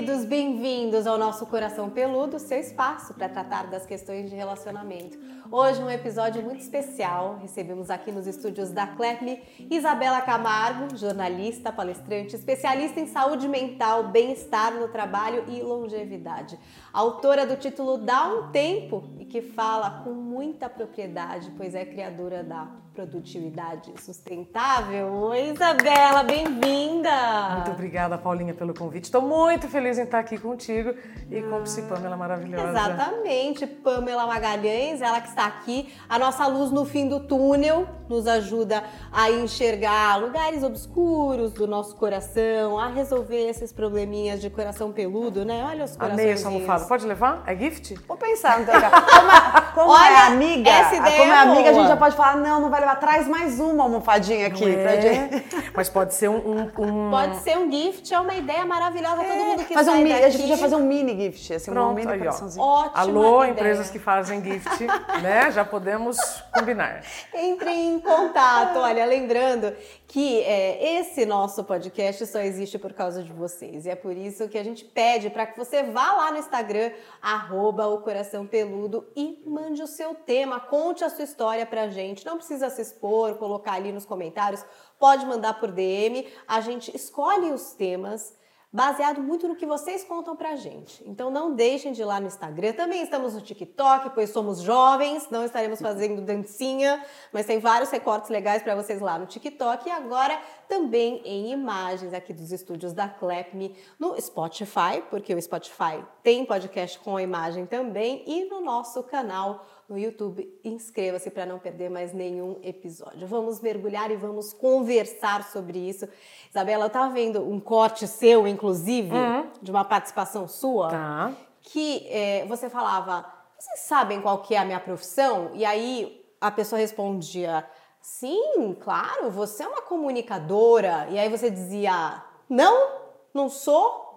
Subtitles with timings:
[0.00, 5.18] queridos, bem-vindos ao nosso Coração Peludo, seu espaço para tratar das questões de relacionamento.
[5.52, 7.38] Hoje um episódio muito especial.
[7.42, 14.72] Recebemos aqui nos estúdios da CLEPME Isabela Camargo, jornalista, palestrante, especialista em saúde mental, bem-estar
[14.72, 16.58] no trabalho e longevidade.
[16.92, 22.42] Autora do título Dá um Tempo e que fala com muita propriedade, pois é criadora
[22.42, 25.12] da produtividade sustentável.
[25.12, 27.54] Oi, Isabela, bem-vinda!
[27.54, 29.04] Muito obrigada, Paulinha, pelo convite.
[29.04, 30.92] Estou muito feliz em estar aqui contigo
[31.30, 32.68] e com a Pamela maravilhosa.
[32.68, 38.26] Exatamente, Pamela Magalhães, ela que está aqui, a nossa luz no fim do túnel, nos
[38.26, 45.44] ajuda a enxergar lugares obscuros do nosso coração, a resolver esses probleminhas de coração peludo,
[45.44, 45.64] né?
[45.64, 46.20] Olha os corações.
[46.20, 46.79] Amei essa almofada.
[46.86, 47.42] Pode levar?
[47.46, 47.94] É gift?
[48.06, 51.38] Vou pensar no teu Como, é, como Olha, é amiga, essa ideia como é, é
[51.38, 52.96] amiga, a gente já pode falar, não, não vai levar.
[52.96, 54.82] Traz mais uma almofadinha aqui é?
[54.82, 55.44] pra gente.
[55.74, 59.22] Mas pode ser um, um, Pode ser um gift, é uma ideia maravilhosa.
[59.22, 59.28] É.
[59.28, 60.24] Todo mundo que fazer um, daqui...
[60.24, 62.90] A gente podia fazer um mini gift, assim, Pronto, um mini aí, Ótimo.
[62.94, 63.52] Alô, ideia.
[63.52, 64.86] empresas que fazem gift,
[65.22, 65.50] né?
[65.50, 66.16] Já podemos
[66.52, 67.02] combinar.
[67.34, 68.78] Entre em contato.
[68.78, 69.72] Olha, lembrando
[70.10, 73.86] que é, esse nosso podcast só existe por causa de vocês.
[73.86, 76.90] E é por isso que a gente pede para que você vá lá no Instagram,
[77.22, 82.26] arroba o Coração Peludo e mande o seu tema, conte a sua história pra gente.
[82.26, 84.64] Não precisa se expor, colocar ali nos comentários,
[84.98, 86.26] pode mandar por DM.
[86.44, 88.34] A gente escolhe os temas
[88.72, 91.02] baseado muito no que vocês contam pra gente.
[91.06, 92.72] Então não deixem de ir lá no Instagram.
[92.72, 98.30] Também estamos no TikTok, pois somos jovens, não estaremos fazendo dancinha, mas tem vários recortes
[98.30, 103.08] legais para vocês lá no TikTok e agora também em imagens aqui dos estúdios da
[103.08, 109.02] Clepme no Spotify, porque o Spotify tem podcast com a imagem também e no nosso
[109.02, 110.48] canal no YouTube.
[110.62, 113.26] Inscreva-se para não perder mais nenhum episódio.
[113.26, 116.08] Vamos mergulhar e vamos conversar sobre isso.
[116.48, 119.50] Isabela, eu estava vendo um corte seu, inclusive, uhum.
[119.60, 121.32] de uma participação sua, tá.
[121.60, 123.26] que é, você falava:
[123.58, 125.50] vocês sabem qual que é a minha profissão?
[125.54, 127.68] E aí a pessoa respondia:
[128.00, 131.08] sim, claro, você é uma comunicadora.
[131.10, 133.00] E aí você dizia: não,
[133.34, 134.08] não sou.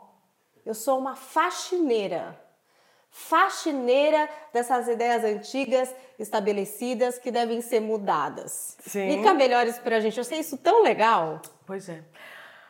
[0.63, 2.42] Eu sou uma faxineira
[3.15, 8.75] faxineira dessas ideias antigas estabelecidas que devem ser mudadas.
[8.79, 9.17] Sim.
[9.17, 10.17] Fica melhor isso pra gente.
[10.17, 11.39] Eu sei isso tão legal.
[11.65, 12.03] Pois é.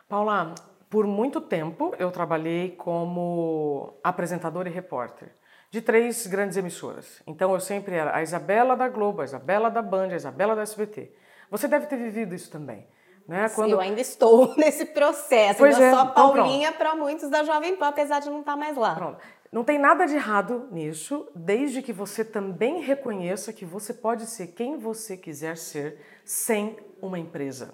[0.07, 0.53] Paula,
[0.89, 5.33] por muito tempo eu trabalhei como apresentadora e repórter
[5.71, 7.23] de três grandes emissoras.
[7.25, 10.61] Então eu sempre era a Isabela da Globo, a Isabela da Band, a Isabela da
[10.63, 11.09] SBT.
[11.49, 12.85] Você deve ter vivido isso também.
[13.27, 13.47] Né?
[13.55, 13.71] Quando...
[13.71, 15.59] Eu ainda estou nesse processo.
[15.59, 18.41] Pois eu é, sou a então Paulinha para muitos da Jovem Pan, apesar de não
[18.41, 18.93] estar mais lá.
[18.95, 19.17] Pronto.
[19.53, 24.47] Não tem nada de errado nisso, desde que você também reconheça que você pode ser
[24.47, 27.71] quem você quiser ser sem uma empresa.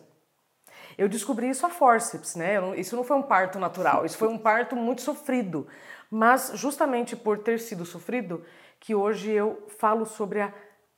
[0.98, 2.56] Eu descobri isso a forceps, né?
[2.78, 5.68] Isso não foi um parto natural, isso foi um parto muito sofrido.
[6.12, 8.44] Mas justamente por ter sido sofrido,
[8.78, 10.54] que hoje eu falo sobre a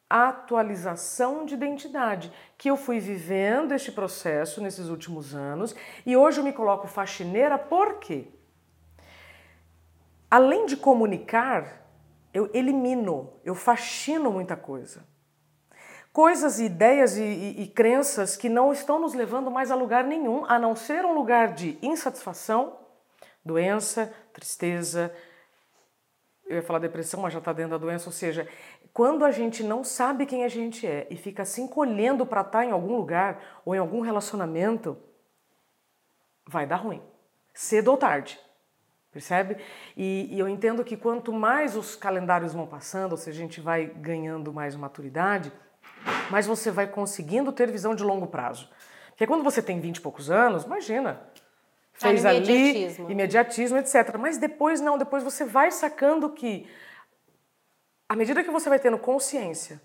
[0.09, 5.75] atualização de identidade, que eu fui vivendo este processo nesses últimos anos
[6.08, 8.41] e hoje eu me coloco faxineira por quê?
[10.31, 11.86] Além de comunicar,
[12.34, 15.06] eu elimino, eu faxino muita coisa.
[16.14, 20.46] Coisas, ideias e, e, e, crenças que não estão nos levando mais a lugar nenhum,
[20.46, 22.80] a não ser um lugar de insatisfação,
[23.44, 25.14] doença, tristeza.
[26.46, 28.08] Eu ia falar depressão, mas já está dentro da doença.
[28.08, 28.47] Ou seja,
[28.94, 32.59] quando a gente não sabe quem a gente é e fica se encolhendo para estar
[32.59, 34.97] tá em algum lugar ou em algum relacionamento,
[36.46, 37.02] vai dar ruim,
[37.53, 38.38] cedo ou tarde.
[39.12, 39.58] Percebe?
[39.96, 43.60] E, e, eu entendo que quanto mais os calendários vão passando, ou seja, a gente
[43.60, 45.52] vai ganhando mais maturidade,
[46.30, 48.70] mais você vai conseguindo ter visão de longo prazo.
[49.10, 51.22] Porque quando você tem 20 e poucos anos, imagina,
[51.92, 53.06] fez ah, imediatismo.
[53.06, 54.18] ali imediatismo, etc.
[54.18, 56.66] Mas depois não, depois você vai sacando que
[58.08, 59.82] à medida que você vai tendo consciência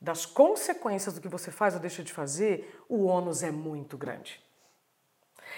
[0.00, 4.40] das consequências do que você faz ou deixa de fazer, o ônus é muito grande.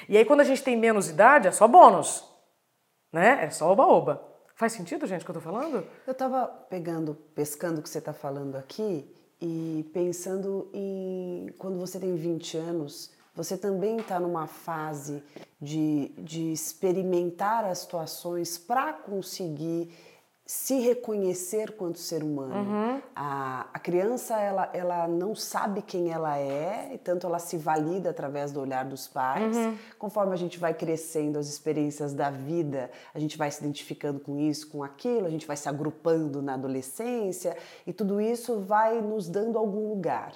[0.09, 2.32] E aí quando a gente tem menos idade, é só bônus
[3.13, 3.45] né?
[3.45, 4.23] É só oba-oba.
[4.55, 5.87] Faz sentido, gente, o que eu tô falando?
[6.07, 9.11] Eu tava pegando, pescando o que você tá falando aqui
[9.41, 15.23] e pensando em quando você tem 20 anos, você também está numa fase
[15.61, 19.91] de, de experimentar as situações para conseguir
[20.45, 22.55] se reconhecer quanto ser humano.
[22.55, 23.03] Uhum.
[23.15, 28.11] A, a criança ela, ela não sabe quem ela é, e tanto ela se valida
[28.11, 29.57] através do olhar dos pais.
[29.57, 29.77] Uhum.
[29.99, 34.39] Conforme a gente vai crescendo, as experiências da vida, a gente vai se identificando com
[34.39, 37.57] isso, com aquilo, a gente vai se agrupando na adolescência
[37.87, 40.33] e tudo isso vai nos dando algum lugar.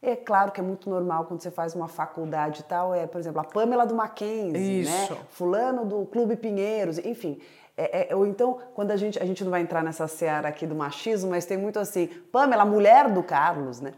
[0.00, 3.18] É claro que é muito normal quando você faz uma faculdade e tal, é, por
[3.18, 5.12] exemplo, a Pamela do Mackenzie, Isso.
[5.12, 5.20] né?
[5.30, 7.40] Fulano do Clube Pinheiros, enfim.
[7.76, 10.66] É, é, ou então, quando a gente, a gente não vai entrar nessa seara aqui
[10.66, 13.94] do machismo, mas tem muito assim, Pamela, mulher do Carlos, né?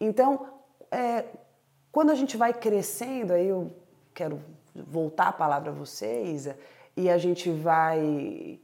[0.00, 0.46] Então,
[0.90, 1.24] é,
[1.92, 3.72] quando a gente vai crescendo, aí eu
[4.12, 4.40] quero
[4.74, 6.48] voltar a palavra a vocês,
[6.96, 8.60] e a gente vai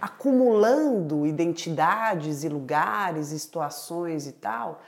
[0.00, 4.80] acumulando identidades e lugares e situações e tal,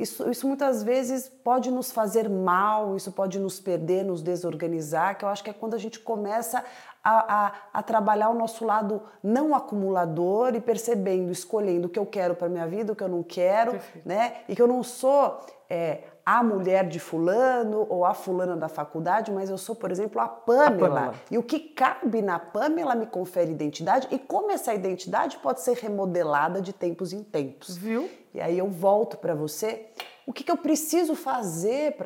[0.00, 5.24] isso, isso muitas vezes pode nos fazer mal, isso pode nos perder, nos desorganizar, que
[5.24, 6.64] eu acho que é quando a gente começa
[7.04, 12.06] a, a, a trabalhar o nosso lado não acumulador e percebendo, escolhendo o que eu
[12.06, 14.08] quero para minha vida, o que eu não quero, Perfeito.
[14.08, 14.36] né?
[14.48, 19.32] E que eu não sou é, a mulher de fulano ou a fulana da faculdade,
[19.32, 20.66] mas eu sou, por exemplo, a Pamela.
[20.66, 21.14] A Pamela.
[21.30, 25.76] E o que cabe na Pamela me confere identidade e como essa identidade pode ser
[25.76, 27.76] remodelada de tempos em tempos.
[27.76, 28.10] Viu?
[28.34, 29.86] E aí eu volto para você.
[30.26, 31.96] O que, que eu preciso fazer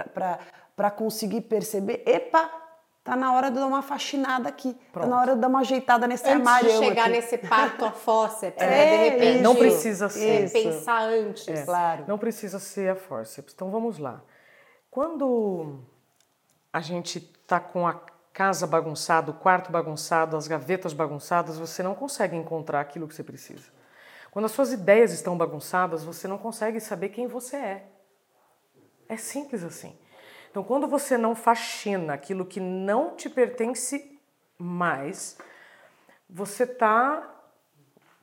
[0.77, 2.03] para conseguir perceber?
[2.07, 2.51] Epa,
[3.03, 4.73] tá na hora de dar uma faxinada aqui.
[4.73, 5.09] Tá Pronto.
[5.11, 6.71] na hora de dar uma ajeitada nesse Antes armário.
[6.71, 7.11] de chegar aqui.
[7.13, 8.87] nesse parto a fórceps, É, né?
[8.87, 9.43] De repente.
[9.43, 10.45] Não precisa ser.
[10.45, 11.47] é, pensar antes.
[11.49, 12.05] É, Claro.
[12.09, 13.53] Não precisa ser a forceps.
[13.55, 14.23] Então vamos lá.
[14.91, 15.81] Quando
[16.73, 18.01] a gente tá com a
[18.33, 23.23] casa bagunçada, o quarto bagunçado, as gavetas bagunçadas, você não consegue encontrar aquilo que você
[23.23, 23.69] precisa.
[24.35, 27.87] Quando as suas ideias estão bagunçadas, você não consegue saber quem você é.
[29.09, 29.97] É simples assim.
[30.51, 34.19] Então, quando você não faxina aquilo que não te pertence
[34.59, 35.39] mais,
[36.29, 37.33] você está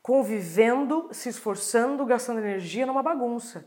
[0.03, 3.65] convivendo, se esforçando, gastando energia numa bagunça.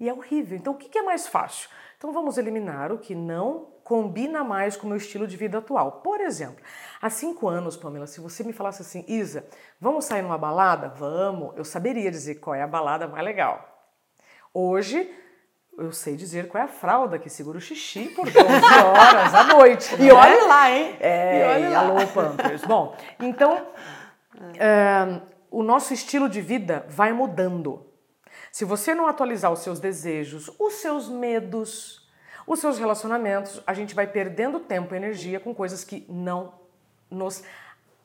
[0.00, 0.58] E é horrível.
[0.58, 1.70] Então, o que é mais fácil?
[1.96, 6.00] Então, vamos eliminar o que não combina mais com o meu estilo de vida atual.
[6.02, 6.64] Por exemplo,
[7.00, 9.46] há cinco anos, Pamela, se você me falasse assim, Isa,
[9.80, 10.88] vamos sair numa balada?
[10.88, 11.54] Vamos.
[11.56, 13.68] Eu saberia dizer qual é a balada mais legal.
[14.52, 15.12] Hoje,
[15.76, 19.44] eu sei dizer qual é a fralda que segura o xixi por 12 horas à
[19.44, 19.94] noite.
[19.96, 20.12] E né?
[20.12, 20.96] olhe lá, hein?
[21.00, 21.80] É, E olhe e lá.
[21.80, 22.64] alô Pampers.
[22.64, 23.66] Bom, então
[24.58, 25.20] é,
[25.50, 27.86] o nosso estilo de vida vai mudando.
[28.50, 32.03] Se você não atualizar os seus desejos, os seus medos,
[32.46, 36.54] os seus relacionamentos, a gente vai perdendo tempo e energia com coisas que não
[37.10, 37.42] nos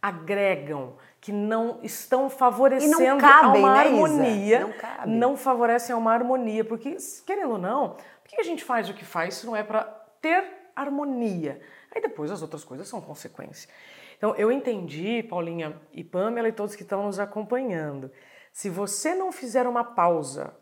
[0.01, 4.59] agregam, que não estão favorecendo a cabem, uma né, harmonia,
[5.05, 6.95] Não não favorecem a uma harmonia, porque
[7.25, 9.83] querendo ou não, por que a gente faz o que faz se não é para
[10.21, 10.43] ter
[10.75, 11.61] harmonia?
[11.93, 13.69] Aí depois as outras coisas são consequência.
[14.17, 18.11] Então eu entendi, Paulinha e Pamela e todos que estão nos acompanhando.
[18.53, 20.53] Se você não fizer uma pausa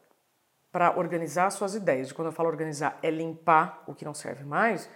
[0.71, 4.43] para organizar suas ideias, e quando eu falo organizar é limpar o que não serve
[4.43, 4.89] mais,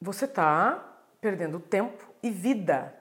[0.00, 0.82] você está
[1.20, 2.94] perdendo tempo e vida.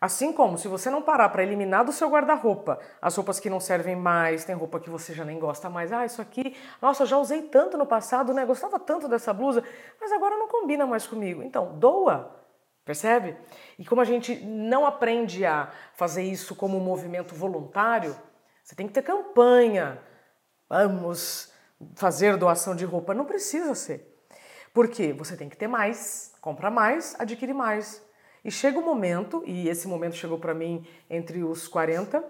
[0.00, 3.58] Assim como se você não parar para eliminar do seu guarda-roupa as roupas que não
[3.58, 5.92] servem mais, tem roupa que você já nem gosta mais.
[5.92, 8.44] Ah, isso aqui, nossa, já usei tanto no passado, né?
[8.44, 9.64] Gostava tanto dessa blusa,
[9.98, 11.42] mas agora não combina mais comigo.
[11.42, 12.38] Então, doa.
[12.84, 13.34] Percebe?
[13.78, 18.14] E como a gente não aprende a fazer isso como um movimento voluntário,
[18.62, 19.98] você tem que ter campanha.
[20.68, 21.52] Vamos
[21.94, 23.14] fazer doação de roupa.
[23.14, 24.10] Não precisa ser.
[24.72, 25.12] Por quê?
[25.12, 28.04] Você tem que ter mais, compra mais, adquire mais.
[28.44, 32.22] E chega um momento, e esse momento chegou para mim entre os 40,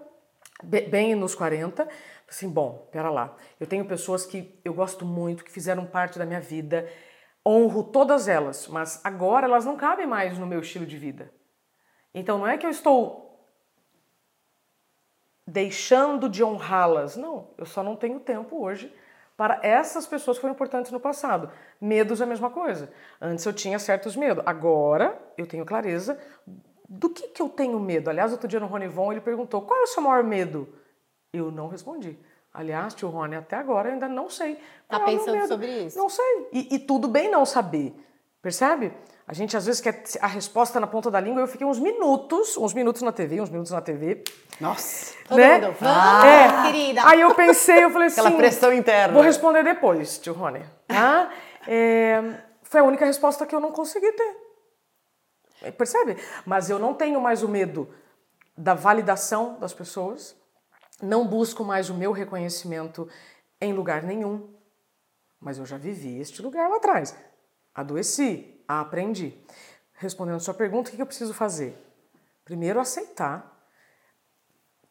[0.63, 1.87] be- bem nos 40,
[2.29, 3.35] assim, bom, pera lá.
[3.59, 6.87] Eu tenho pessoas que eu gosto muito, que fizeram parte da minha vida,
[7.45, 11.31] honro todas elas, mas agora elas não cabem mais no meu estilo de vida.
[12.13, 13.24] Então não é que eu estou
[15.47, 17.15] deixando de honrá-las.
[17.15, 18.93] Não, eu só não tenho tempo hoje
[19.37, 21.51] para essas pessoas que foram importantes no passado.
[21.79, 22.91] Medos é a mesma coisa.
[23.21, 26.17] Antes eu tinha certos medos, agora eu tenho clareza
[26.87, 28.09] do que, que eu tenho medo.
[28.09, 30.67] Aliás, outro dia no Ronivon ele perguntou qual é o seu maior medo?
[31.33, 32.17] Eu não respondi.
[32.53, 34.57] Aliás, tio Rony, até agora eu ainda não sei.
[34.87, 35.97] Tá é pensando sobre isso?
[35.97, 36.47] Não sei.
[36.53, 37.93] E, e tudo bem não saber.
[38.41, 38.93] Percebe?
[39.27, 41.41] A gente às vezes quer a resposta na ponta da língua.
[41.41, 44.23] Eu fiquei uns minutos, uns minutos na TV, uns minutos na TV.
[44.61, 45.59] Nossa, Todo né?
[45.59, 47.01] mundo, vamos, querida.
[47.07, 48.37] Aí eu pensei, eu falei aquela assim.
[48.37, 49.13] pressão interna.
[49.13, 50.63] Vou responder depois, tio Rony.
[50.87, 51.31] Tá?
[51.67, 52.21] É,
[52.61, 55.71] foi a única resposta que eu não consegui ter.
[55.71, 56.17] Percebe?
[56.45, 57.89] Mas eu não tenho mais o medo
[58.55, 60.35] da validação das pessoas,
[61.01, 63.09] não busco mais o meu reconhecimento
[63.59, 64.53] em lugar nenhum.
[65.39, 67.15] Mas eu já vivi este lugar lá atrás.
[67.73, 69.37] Adoeci, aprendi.
[69.93, 71.77] Respondendo a sua pergunta, o que eu preciso fazer?
[72.43, 73.53] Primeiro, aceitar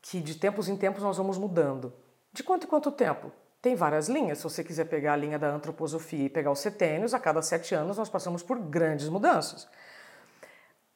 [0.00, 1.93] que de tempos em tempos nós vamos mudando.
[2.33, 3.33] De quanto em quanto tempo?
[3.62, 4.38] Tem várias linhas.
[4.38, 7.75] Se você quiser pegar a linha da antroposofia e pegar os setênios, a cada sete
[7.75, 9.66] anos nós passamos por grandes mudanças.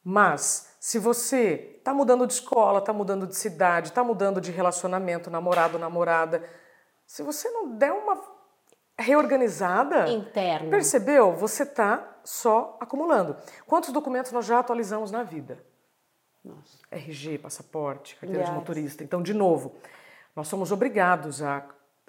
[0.03, 5.29] Mas se você está mudando de escola, está mudando de cidade, está mudando de relacionamento,
[5.29, 6.43] namorado, namorada,
[7.05, 8.21] se você não der uma
[8.99, 10.69] reorganizada, Interna.
[10.69, 11.33] percebeu?
[11.33, 13.35] Você está só acumulando.
[13.65, 15.57] Quantos documentos nós já atualizamos na vida?
[16.45, 16.77] Nossa.
[16.91, 19.03] RG, passaporte, carteira de motorista.
[19.03, 19.75] Então, de novo,
[20.35, 21.65] nós somos obrigados a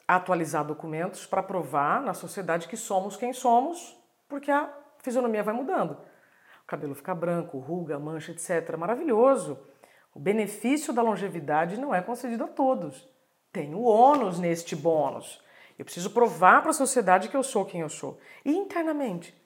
[0.07, 3.97] atualizar documentos para provar na sociedade que somos quem somos,
[4.29, 5.93] porque a fisionomia vai mudando.
[6.63, 8.77] O cabelo fica branco, ruga, mancha, etc.
[8.77, 9.59] Maravilhoso.
[10.15, 13.09] O benefício da longevidade não é concedido a todos.
[13.51, 15.43] Tem o ônus neste bônus.
[15.79, 18.21] Eu preciso provar para a sociedade que eu sou quem eu sou.
[18.45, 19.40] E internamente?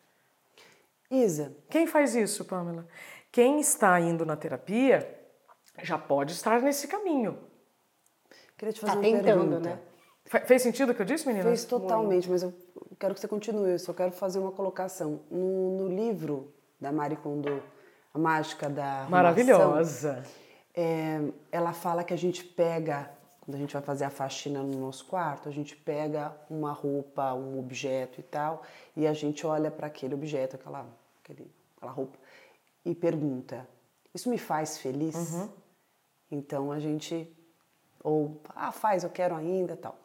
[1.23, 2.87] Isa, Quem faz isso, Pamela?
[3.31, 5.09] Quem está indo na terapia
[5.83, 7.39] já pode estar nesse caminho.
[8.57, 9.61] queria te Tá fazer uma tentando, pergunta.
[9.71, 9.79] né?
[10.25, 11.45] Fe- Fez sentido o que eu disse, menina?
[11.45, 12.53] Fez totalmente, mas eu
[12.99, 13.73] quero que você continue.
[13.73, 15.21] Eu só quero fazer uma colocação.
[15.31, 17.63] No, no livro da Marie Kondo,
[18.13, 20.23] A Mágica da Arrumação, Maravilhosa.
[20.75, 21.21] é,
[21.53, 25.05] ela fala que a gente pega, quando a gente vai fazer a faxina no nosso
[25.07, 28.63] quarto, a gente pega uma roupa, um objeto e tal,
[28.97, 30.87] e a gente olha para aquele objeto, aquela,
[31.25, 32.19] aquele, aquela roupa,
[32.85, 33.67] e pergunta:
[34.15, 35.15] Isso me faz feliz?
[36.31, 37.35] Então a gente,
[38.03, 39.99] ou, ah, faz, eu quero ainda tal.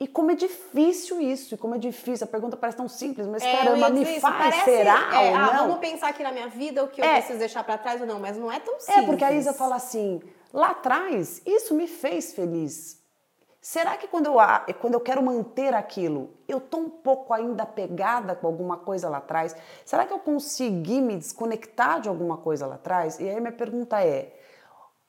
[0.00, 3.42] E como é difícil isso, e como é difícil, a pergunta parece tão simples, mas
[3.42, 5.68] É, caramba, me isso, faz, parece, será é, ou ah, não?
[5.68, 7.14] vamos pensar aqui na minha vida o que eu É.
[7.18, 9.06] preciso deixar pra trás ou não, mas não é tão É, simples.
[9.06, 10.20] porque a Isa fala assim,
[10.52, 13.00] lá atrás, isso me fez feliz.
[13.64, 14.34] Será que quando eu,
[14.78, 19.16] quando eu quero manter aquilo, eu tô um pouco ainda pegada com alguma coisa lá
[19.16, 19.56] atrás?
[19.86, 23.18] Será que eu consegui me desconectar de alguma coisa lá atrás?
[23.18, 24.38] E aí minha pergunta é,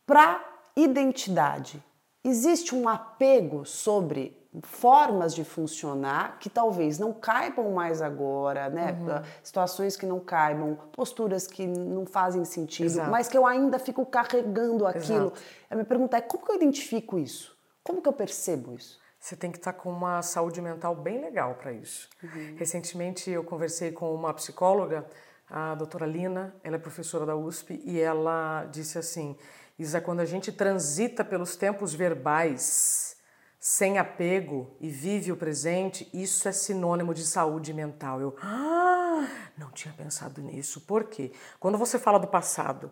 [0.06, 0.42] para
[0.74, 1.84] identidade,
[2.24, 8.98] existe um apego sobre formas de funcionar que talvez não caibam mais agora, né?
[9.44, 13.12] Situações que não caibam, posturas que não fazem sentido, Exato.
[13.12, 15.34] mas que eu ainda fico carregando aquilo.
[15.34, 15.42] Exato.
[15.70, 17.55] A minha pergunta é como que eu identifico isso?
[17.86, 19.00] Como que eu percebo isso?
[19.20, 22.10] Você tem que estar com uma saúde mental bem legal para isso.
[22.58, 25.06] Recentemente eu conversei com uma psicóloga,
[25.48, 29.38] a doutora Lina, ela é professora da USP, e ela disse assim:
[29.77, 33.18] Isa, quando a gente transita pelos tempos verbais,
[33.60, 38.20] sem apego e vive o presente, isso é sinônimo de saúde mental.
[38.20, 40.82] Eu, ah, não tinha pensado nisso.
[40.82, 41.32] Por quê?
[41.60, 42.92] Quando você fala do passado,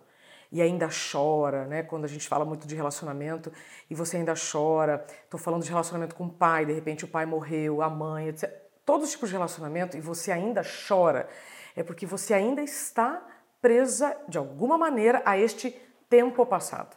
[0.53, 1.81] e ainda chora, né?
[1.81, 3.51] Quando a gente fala muito de relacionamento
[3.89, 5.03] e você ainda chora.
[5.23, 8.53] Estou falando de relacionamento com o pai, de repente o pai morreu, a mãe, etc.
[8.85, 11.27] Todos os tipos de relacionamento e você ainda chora,
[11.75, 13.25] é porque você ainda está
[13.59, 15.71] presa de alguma maneira a este
[16.07, 16.95] tempo passado.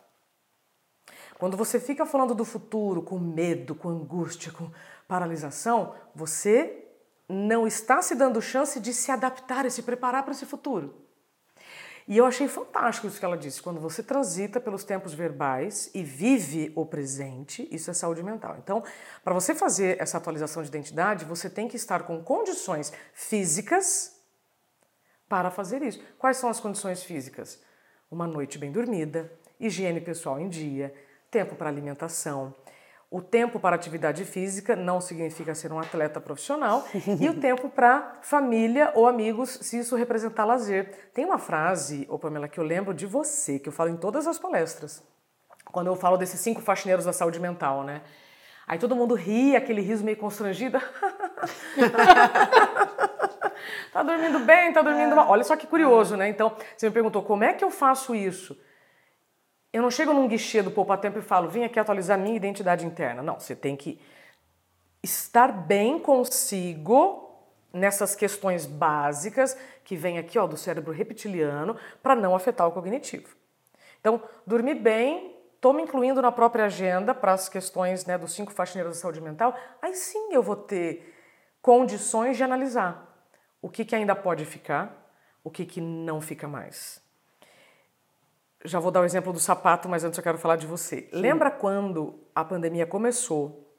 [1.39, 4.71] Quando você fica falando do futuro com medo, com angústia, com
[5.09, 6.87] paralisação, você
[7.27, 11.06] não está se dando chance de se adaptar e se preparar para esse futuro.
[12.09, 13.61] E eu achei fantástico isso que ela disse.
[13.61, 18.57] Quando você transita pelos tempos verbais e vive o presente, isso é saúde mental.
[18.63, 18.83] Então,
[19.25, 24.21] para você fazer essa atualização de identidade, você tem que estar com condições físicas
[25.29, 26.01] para fazer isso.
[26.17, 27.61] Quais são as condições físicas?
[28.09, 30.95] Uma noite bem dormida, higiene pessoal em dia,
[31.29, 32.55] tempo para alimentação.
[33.17, 36.87] O tempo para atividade física não significa ser um atleta profissional
[37.19, 41.09] e o tempo para família ou amigos, se isso representar lazer.
[41.15, 44.27] Tem uma frase, ô Pamela, que eu lembro de você, que eu falo em todas
[44.27, 45.03] as palestras,
[45.73, 48.03] quando eu falo desses cinco faxineiros da saúde mental, né?
[48.67, 50.79] Aí todo mundo ri, aquele riso meio constrangido.
[53.95, 55.31] tá dormindo bem, tá dormindo mal.
[55.31, 56.29] Olha só que curioso, né?
[56.29, 58.61] Então, você me perguntou como é que eu faço isso?
[59.73, 62.87] Eu não chego num guichê do Poupa Tempo e falo, vim aqui atualizar minha identidade
[62.87, 63.23] interna.
[63.23, 64.01] Não, você tem que
[65.03, 67.27] estar bem consigo
[67.73, 73.37] nessas questões básicas que vem aqui ó, do cérebro reptiliano para não afetar o cognitivo.
[74.01, 78.53] Então, dormir bem, estou me incluindo na própria agenda para as questões né, dos cinco
[78.53, 81.15] faxineiros da saúde mental, aí sim eu vou ter
[81.61, 83.07] condições de analisar
[83.61, 87.03] o que, que ainda pode ficar, o que, que não fica mais.
[88.65, 91.09] Já vou dar o exemplo do sapato, mas antes eu quero falar de você.
[91.13, 93.71] Lembra quando a pandemia começou?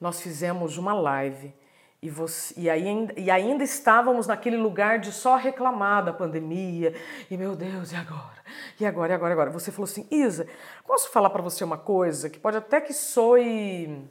[0.00, 1.54] Nós fizemos uma live
[2.00, 6.94] e, você, e, ainda, e ainda estávamos naquele lugar de só reclamar da pandemia.
[7.30, 8.44] E meu Deus, e agora?
[8.78, 9.50] E agora, e agora, e agora?
[9.50, 10.46] Você falou assim, Isa,
[10.86, 14.08] posso falar para você uma coisa que pode até que soe.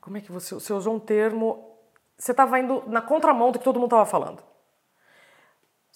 [0.00, 1.76] Como é que você, você usou um termo?
[2.16, 4.47] Você estava indo na contramão do que todo mundo estava falando.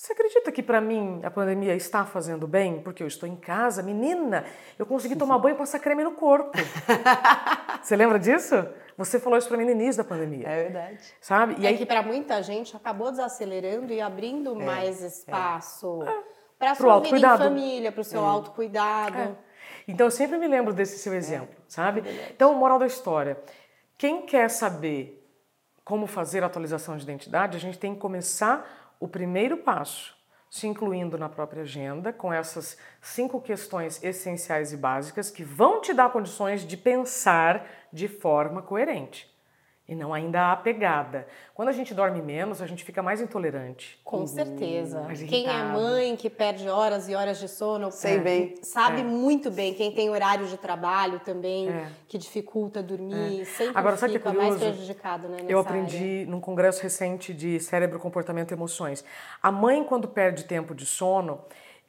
[0.03, 2.83] Você acredita que para mim a pandemia está fazendo bem?
[2.83, 4.45] Porque eu estou em casa, menina,
[4.77, 6.51] eu consegui tomar banho e passar creme no corpo.
[7.81, 8.67] Você lembra disso?
[8.99, 10.49] Você falou isso para mim no início da pandemia.
[10.49, 11.15] É verdade.
[11.21, 11.55] Sabe?
[11.57, 16.01] E é que para muita gente acabou desacelerando e abrindo mais espaço
[16.59, 19.39] para Pro sua vida em família, para o seu autocuidado.
[19.87, 22.03] Então eu sempre me lembro desse seu exemplo, sabe?
[22.29, 23.41] Então, moral da história.
[23.97, 25.21] quem quer saber
[25.85, 30.15] como fazer a atualização de identidade, a gente tem que começar o primeiro passo,
[30.49, 35.93] se incluindo na própria agenda, com essas cinco questões essenciais e básicas que vão te
[35.93, 39.29] dar condições de pensar de forma coerente
[39.89, 41.27] e não ainda apegada.
[41.55, 44.01] Quando a gente dorme menos, a gente fica mais intolerante.
[44.05, 45.03] Com certeza.
[45.03, 48.55] mais Quem é mãe que perde horas e horas de sono, Sei é, bem.
[48.63, 49.05] sabe É.
[49.05, 49.75] muito bem.
[49.75, 51.89] Quem tem horário de trabalho também, É.
[52.09, 55.39] que dificulta dormir, sempre Agora, sabe o que é fica mais prejudicado, né?
[55.49, 59.05] Eu aprendi num congresso recente de cérebro, comportamento e emoções.
[59.43, 61.41] A mãe, quando perde tempo de sono,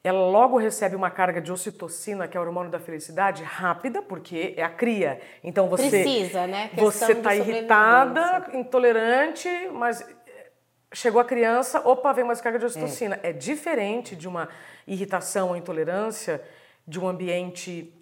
[0.03, 4.53] ela logo recebe uma carga de ocitocina, que é o hormônio da felicidade, rápida, porque
[4.57, 5.21] é a cria.
[5.41, 6.67] Então você Precisa, né?
[6.67, 10.51] Questão você está irritada, intolerante, mas eh,
[10.93, 13.17] chegou a criança, opa, vem mais carga de ocitocina.
[13.23, 14.49] É, diferente de uma
[14.85, 16.41] irritação ou intolerância
[16.85, 17.93] de um ambiente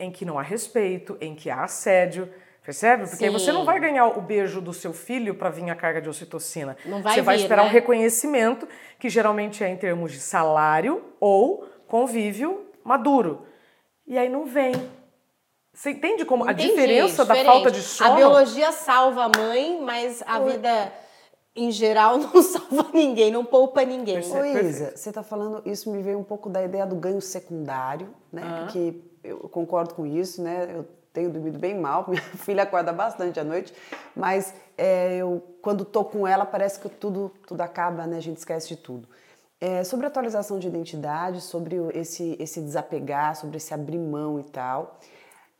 [0.00, 2.28] em que não há respeito, em que há assédio.
[2.66, 3.08] Percebe?
[3.08, 6.02] Porque aí você não vai ganhar o beijo do seu filho para vir a carga
[6.02, 6.76] de ocitocina.
[6.84, 7.68] Não vai você vai vir, esperar né?
[7.68, 8.66] um reconhecimento,
[8.98, 13.46] que geralmente é em termos de salário ou convívio maduro.
[14.04, 14.72] E aí não vem.
[15.72, 17.54] Você entende como a Entendi, diferença da diferente.
[17.54, 18.10] falta de sono?
[18.10, 20.92] A biologia salva a mãe, mas a vida
[21.54, 24.16] em geral não salva ninguém, não poupa ninguém.
[24.16, 24.40] Percebe?
[24.40, 24.68] Ô perfeito.
[24.70, 28.42] Isa, você está falando, isso me veio um pouco da ideia do ganho secundário, né?
[28.64, 30.68] Porque eu concordo com isso, né?
[30.74, 33.72] Eu tenho dormido bem mal, minha filha acorda bastante à noite,
[34.14, 38.18] mas é, eu, quando tô com ela, parece que tudo, tudo acaba, né?
[38.18, 39.08] A gente esquece de tudo.
[39.58, 45.00] É, sobre atualização de identidade, sobre esse, esse desapegar, sobre esse abrir mão e tal.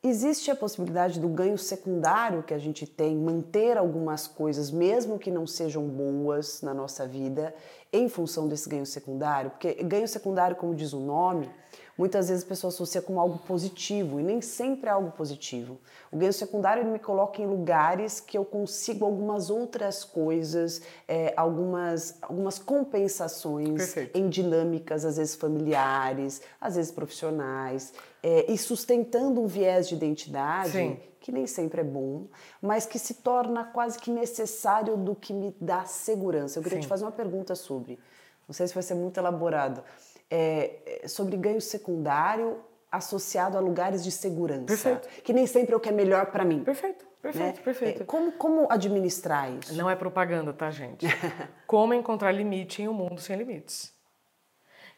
[0.02, 5.30] Existe a possibilidade do ganho secundário que a gente tem, manter algumas coisas, mesmo que
[5.30, 7.54] não sejam boas na nossa vida,
[7.90, 9.50] em função desse ganho secundário?
[9.50, 11.50] Porque ganho secundário, como diz o nome,
[11.96, 15.78] muitas vezes a pessoa associa como algo positivo e nem sempre é algo positivo.
[16.10, 22.18] O ganho secundário me coloca em lugares que eu consigo algumas outras coisas, é, algumas,
[22.22, 24.18] algumas compensações Perfeito.
[24.18, 30.72] em dinâmicas, às vezes familiares, às vezes profissionais, é, e sustentando um viés de identidade
[30.72, 31.00] Sim.
[31.20, 32.26] que nem sempre é bom,
[32.60, 36.58] mas que se torna quase que necessário do que me dá segurança.
[36.58, 36.82] Eu queria Sim.
[36.82, 37.98] te fazer uma pergunta sobre,
[38.46, 39.82] não sei se vai ser muito elaborado,
[40.30, 42.60] é, é, sobre ganho secundário
[42.90, 45.08] associado a lugares de segurança, Perfeito.
[45.22, 46.62] que nem sempre é o que é melhor para mim.
[46.64, 47.62] Perfeito, perfeito, né?
[47.62, 48.04] perfeito.
[48.04, 49.74] Como, como administrar isso?
[49.74, 51.06] Não é propaganda, tá, gente?
[51.66, 53.92] Como encontrar limite em um mundo sem limites.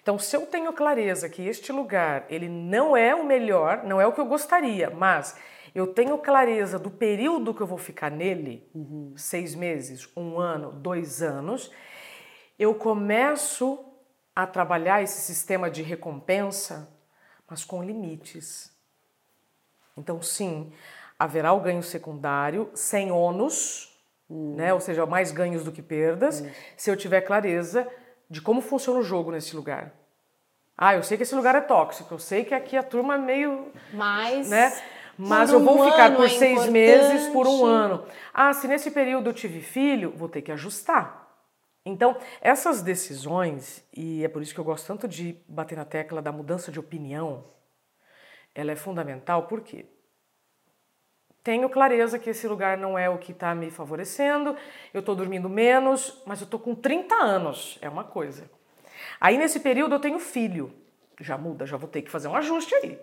[0.01, 4.07] Então, se eu tenho clareza que este lugar ele não é o melhor, não é
[4.07, 5.37] o que eu gostaria, mas
[5.75, 8.71] eu tenho clareza do período que eu vou ficar nele,
[9.17, 11.71] seis meses, um ano, dois anos,
[12.59, 13.88] eu começo
[14.39, 16.89] a trabalhar esse sistema de recompensa,
[17.51, 18.73] mas com limites.
[19.97, 20.73] Então, sim,
[21.19, 24.73] haverá o ganho secundário sem ônus, né?
[24.73, 26.45] ou seja, mais ganhos do que perdas,
[26.77, 27.85] se eu tiver clareza
[28.31, 29.93] de como funciona o jogo nesse lugar.
[30.77, 33.19] Ah, eu sei que esse lugar é tóxico, eu sei que aqui a turma é
[33.19, 33.73] meio.
[33.93, 34.73] Mas, Né?
[35.19, 38.07] Mas por eu vou um ficar por é seis meses, por um ano.
[38.33, 41.28] Ah, se nesse período eu tive filho, vou ter que ajustar.
[41.89, 46.21] Então, essas decisões, e é por isso que eu gosto tanto de bater na tecla
[46.21, 47.45] da mudança de opinião,
[48.55, 49.87] ela é fundamental porque
[51.43, 54.55] tenho clareza que esse lugar não é o que está me favorecendo,
[54.93, 58.51] eu estou dormindo menos, mas eu estou com 30 anos, é uma coisa.
[59.19, 60.73] Aí nesse período eu tenho filho,
[61.21, 62.99] já muda, já vou ter que fazer um ajuste aí.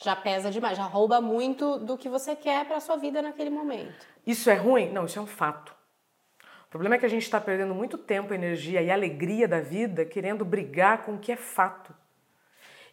[0.00, 4.06] já pesa demais, já rouba muito do que você quer para sua vida naquele momento.
[4.24, 4.92] Isso é ruim?
[4.92, 5.77] Não, isso é um fato.
[6.68, 10.04] O problema é que a gente está perdendo muito tempo, energia e alegria da vida
[10.04, 11.94] querendo brigar com o que é fato.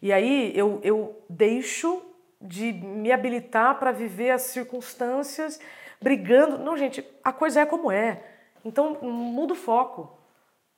[0.00, 2.02] E aí eu, eu deixo
[2.40, 5.60] de me habilitar para viver as circunstâncias
[6.00, 6.58] brigando.
[6.58, 8.22] Não, gente, a coisa é como é.
[8.64, 10.18] Então muda o foco,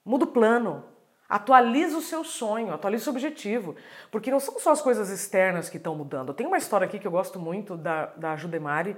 [0.04, 0.84] muda o plano.
[1.28, 3.76] Atualiza o seu sonho, atualiza o seu objetivo.
[4.10, 6.34] Porque não são só as coisas externas que estão mudando.
[6.34, 8.96] Tem uma história aqui que eu gosto muito da, da Judemari,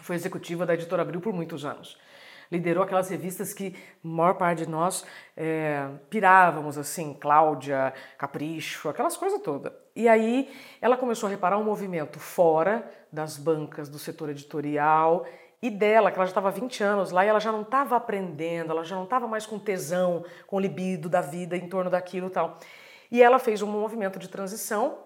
[0.00, 1.96] foi executiva da editora Abril por muitos anos.
[2.54, 5.04] Liderou aquelas revistas que a maior parte de nós
[5.36, 9.72] é, pirávamos, assim, Cláudia, Capricho, aquelas coisas todas.
[9.96, 10.48] E aí
[10.80, 15.26] ela começou a reparar um movimento fora das bancas do setor editorial
[15.60, 17.96] e dela, que ela já estava há 20 anos lá e ela já não estava
[17.96, 22.28] aprendendo, ela já não estava mais com tesão, com libido da vida em torno daquilo
[22.28, 22.58] e tal.
[23.10, 24.98] E ela fez um movimento de transição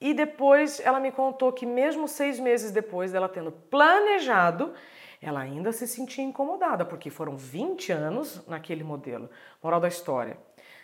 [0.00, 4.74] e depois ela me contou que, mesmo seis meses depois dela tendo planejado,
[5.20, 9.28] ela ainda se sentia incomodada, porque foram 20 anos naquele modelo.
[9.62, 10.38] Moral da história: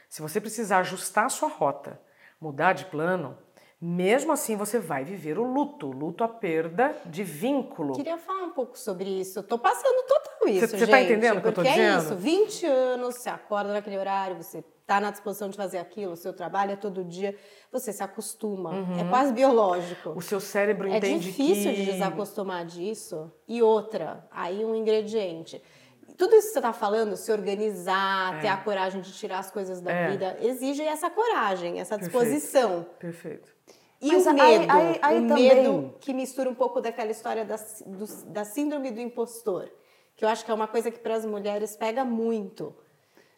[0.09, 2.01] se você precisar ajustar a sua rota,
[2.41, 3.37] mudar de plano,
[3.81, 7.95] mesmo assim você vai viver o luto, luto a perda de vínculo.
[7.95, 9.43] Queria falar um pouco sobre isso.
[9.43, 10.91] Tô passando total isso, Cê, gente.
[10.91, 11.95] tá entendendo o que eu tô porque dizendo?
[11.95, 14.63] é isso, 20 anos, você acorda naquele horário, você
[14.95, 17.35] tá na disposição de fazer aquilo, o seu trabalho é todo dia,
[17.71, 18.73] você se acostuma.
[19.01, 20.11] É quase biológico.
[20.11, 21.77] O seu cérebro É entende difícil que...
[21.85, 23.33] de desacostumar disso.
[23.49, 25.63] E outra, aí um ingrediente.
[26.19, 29.81] Tudo isso que você está falando, se organizar, ter a coragem de tirar as coisas
[29.81, 30.11] da É.
[30.11, 32.25] vida, exige essa coragem, essa Perfeito.
[32.27, 32.87] disposição.
[32.99, 33.51] Perfeito.
[34.01, 37.11] E Mas o aí- medo, aí- aí o também- medo que mistura um pouco daquela
[37.11, 39.71] história da, do- da síndrome do impostor,
[40.17, 42.75] que eu acho que é uma coisa que para as mulheres pega muito.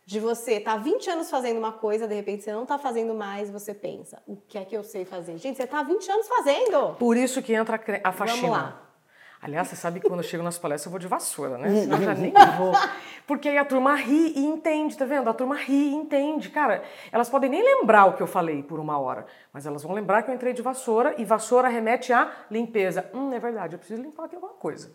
[0.07, 3.51] De você tá 20 anos fazendo uma coisa, de repente você não tá fazendo mais,
[3.51, 5.39] você pensa, o que é que eu sei fazer?
[5.39, 6.95] Gente, você tá 20 anos fazendo!
[6.99, 8.51] Por isso que entra a faxina.
[8.51, 8.81] lá.
[9.41, 11.69] Aliás, você sabe que quando eu chego nas palestras eu vou de vassoura, né?
[11.83, 12.73] Senão eu já nem vou.
[13.27, 15.29] Porque aí a turma ri e entende, tá vendo?
[15.29, 16.49] A turma ri e entende.
[16.49, 19.95] Cara, elas podem nem lembrar o que eu falei por uma hora, mas elas vão
[19.95, 23.11] lembrar que eu entrei de vassoura e vassoura remete à limpeza.
[23.13, 24.95] Hum, é verdade, eu preciso limpar aqui alguma coisa.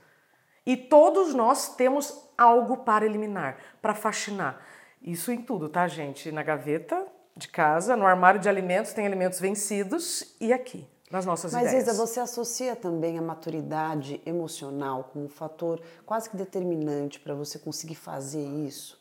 [0.65, 4.59] E todos nós temos algo para eliminar, para faxinar.
[5.01, 6.31] Isso em tudo, tá, gente?
[6.31, 11.53] Na gaveta de casa, no armário de alimentos, tem alimentos vencidos e aqui, nas nossas
[11.53, 11.87] Mas, ideias.
[11.87, 17.57] Isa, você associa também a maturidade emocional como um fator quase que determinante para você
[17.57, 18.99] conseguir fazer isso?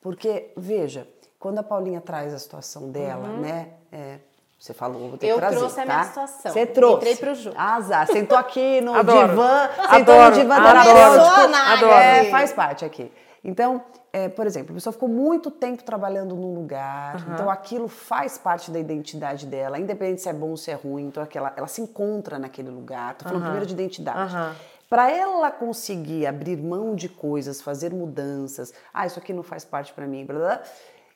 [0.00, 3.68] Porque, veja, quando a Paulinha traz a situação dela, né?
[3.90, 4.18] é,
[4.58, 5.32] você falou, vou ter Uhum.
[5.32, 5.92] Eu que trazer, trouxe a tá?
[5.94, 6.52] minha situação.
[6.52, 6.96] Você trouxe.
[6.96, 7.56] Entrei pro jogo.
[7.58, 8.06] Azar.
[8.06, 9.28] Sentou aqui no Adoro.
[9.28, 10.36] divã, sentou Adoro.
[10.36, 10.84] no divã Adoro.
[10.84, 11.56] terapêutico.
[11.56, 11.92] Adoro.
[11.94, 13.10] É, faz parte aqui.
[13.42, 18.36] Então, é, por exemplo, a pessoa ficou muito tempo trabalhando num lugar, então aquilo faz
[18.36, 21.66] parte da identidade dela, independente se é bom ou se é ruim, então aquela, ela
[21.66, 23.14] se encontra naquele lugar.
[23.14, 24.18] Tô falando primeiro de identidade.
[24.18, 24.54] Aham.
[24.90, 29.92] Para ela conseguir abrir mão de coisas, fazer mudanças, ah, isso aqui não faz parte
[29.92, 30.62] para mim, blá, blá,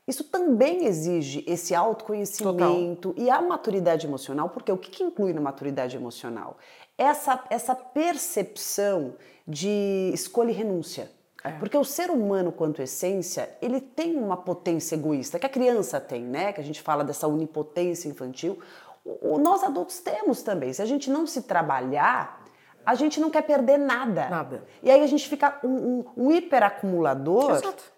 [0.06, 5.40] isso também exige esse autoconhecimento e a maturidade emocional, porque o que, que inclui na
[5.40, 6.56] maturidade emocional?
[6.96, 9.14] Essa, essa percepção
[9.46, 11.10] de escolha e renúncia.
[11.52, 16.22] Porque o ser humano, quanto essência, ele tem uma potência egoísta, que a criança tem,
[16.22, 16.52] né?
[16.52, 18.58] Que a gente fala dessa onipotência infantil.
[19.04, 20.72] O, o- nós adultos temos também.
[20.72, 22.42] Se a gente não se trabalhar,
[22.86, 24.28] a gente não quer perder nada.
[24.28, 24.64] Nada.
[24.82, 27.92] E aí a gente fica um, um, um hiperacumulador Exato.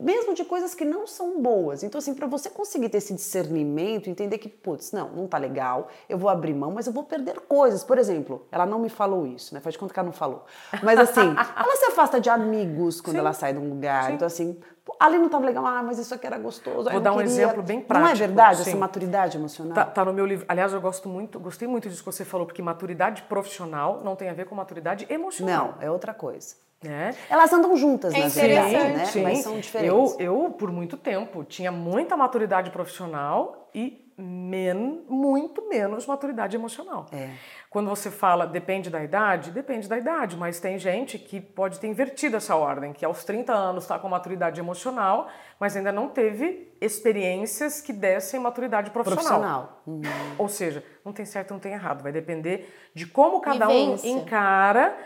[0.00, 1.82] Mesmo de coisas que não são boas.
[1.82, 5.88] Então, assim, para você conseguir ter esse discernimento, entender que, putz, não, não tá legal,
[6.08, 7.84] eu vou abrir mão, mas eu vou perder coisas.
[7.84, 9.60] Por exemplo, ela não me falou isso, né?
[9.60, 10.44] Faz de conta que ela não falou.
[10.82, 11.20] Mas, assim,
[11.56, 14.12] ela se afasta de amigos quando ela sai de um lugar.
[14.12, 14.58] Então, assim,
[14.98, 16.84] ali não tava legal, ah, mas isso aqui era gostoso.
[16.84, 17.30] Vou eu dar um queria.
[17.30, 18.76] exemplo bem Não é prático, verdade essa sim.
[18.76, 19.74] maturidade emocional?
[19.74, 20.46] Tá, tá no meu livro.
[20.48, 24.28] Aliás, eu gosto muito, gostei muito disso que você falou, porque maturidade profissional não tem
[24.28, 25.74] a ver com maturidade emocional.
[25.78, 26.56] Não, é outra coisa.
[26.82, 27.14] Né?
[27.28, 29.04] Elas andam juntas, É na verdade, né?
[29.04, 29.94] Sim, Mas são diferentes.
[29.94, 37.06] Eu, eu, por muito tempo, tinha muita maturidade profissional e men, muito menos maturidade emocional.
[37.12, 37.30] É.
[37.68, 41.86] Quando você fala depende da idade, depende da idade, mas tem gente que pode ter
[41.86, 46.72] invertido essa ordem, que aos 30 anos está com maturidade emocional, mas ainda não teve
[46.80, 49.82] experiências que dessem maturidade profissional.
[49.84, 50.34] Profissional.
[50.38, 52.02] Ou seja, não tem certo, não tem errado.
[52.02, 54.08] Vai depender de como cada um Vivência.
[54.08, 54.96] encara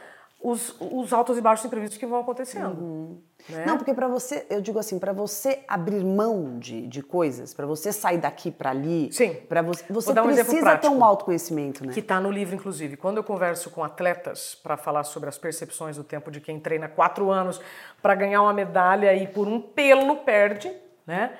[0.44, 2.78] os, os altos e baixos imprevistos que vão acontecendo.
[2.78, 3.18] Uhum.
[3.48, 3.64] né?
[3.66, 7.64] Não, porque para você, eu digo assim, para você abrir mão de, de coisas, para
[7.64, 9.34] você sair daqui para ali, Sim.
[9.48, 11.94] para você, você um precisa ter um autoconhecimento, né?
[11.94, 12.94] Que está no livro, inclusive.
[12.94, 16.88] Quando eu converso com atletas para falar sobre as percepções do tempo de quem treina
[16.90, 17.58] quatro anos
[18.02, 20.70] para ganhar uma medalha e por um pelo perde,
[21.06, 21.32] né?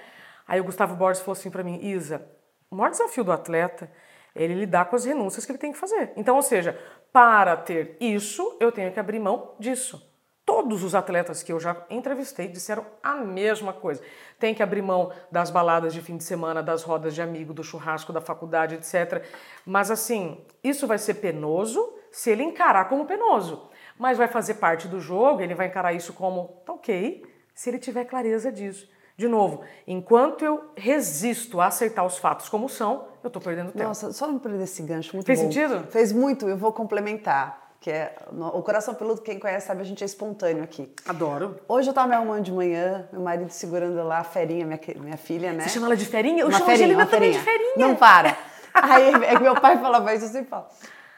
[0.48, 2.26] Aí o Gustavo Borges falou assim para mim, Isa,
[2.70, 3.90] o maior desafio do atleta
[4.34, 6.12] é ele lidar com as renúncias que ele tem que fazer.
[6.16, 6.78] Então, ou seja,
[7.14, 10.04] para ter isso, eu tenho que abrir mão disso.
[10.44, 14.02] Todos os atletas que eu já entrevistei disseram a mesma coisa.
[14.36, 17.62] Tem que abrir mão das baladas de fim de semana, das rodas de amigo, do
[17.62, 19.24] churrasco da faculdade, etc.
[19.64, 23.70] Mas assim, isso vai ser penoso se ele encarar como penoso.
[23.96, 27.24] Mas vai fazer parte do jogo, ele vai encarar isso como tá ok,
[27.54, 28.90] se ele tiver clareza disso.
[29.16, 33.84] De novo, enquanto eu resisto a aceitar os fatos como são, eu estou perdendo tempo.
[33.84, 35.44] Nossa, só não perder esse gancho, muito Fez bom.
[35.46, 35.86] sentido?
[35.88, 40.02] Fez muito, eu vou complementar, que é o coração peludo, quem conhece sabe, a gente
[40.02, 40.92] é espontâneo aqui.
[41.06, 41.60] Adoro.
[41.68, 45.16] Hoje eu tava me arrumando de manhã, meu marido segurando lá a ferinha, minha, minha
[45.16, 45.62] filha, né?
[45.62, 46.40] Você chama ela de ferinha?
[46.42, 47.74] Eu uma chamo a ferinha, Angelina uma também de ferinha.
[47.76, 48.36] Não para.
[48.74, 50.66] Aí é que meu pai falava isso, eu sempre falo.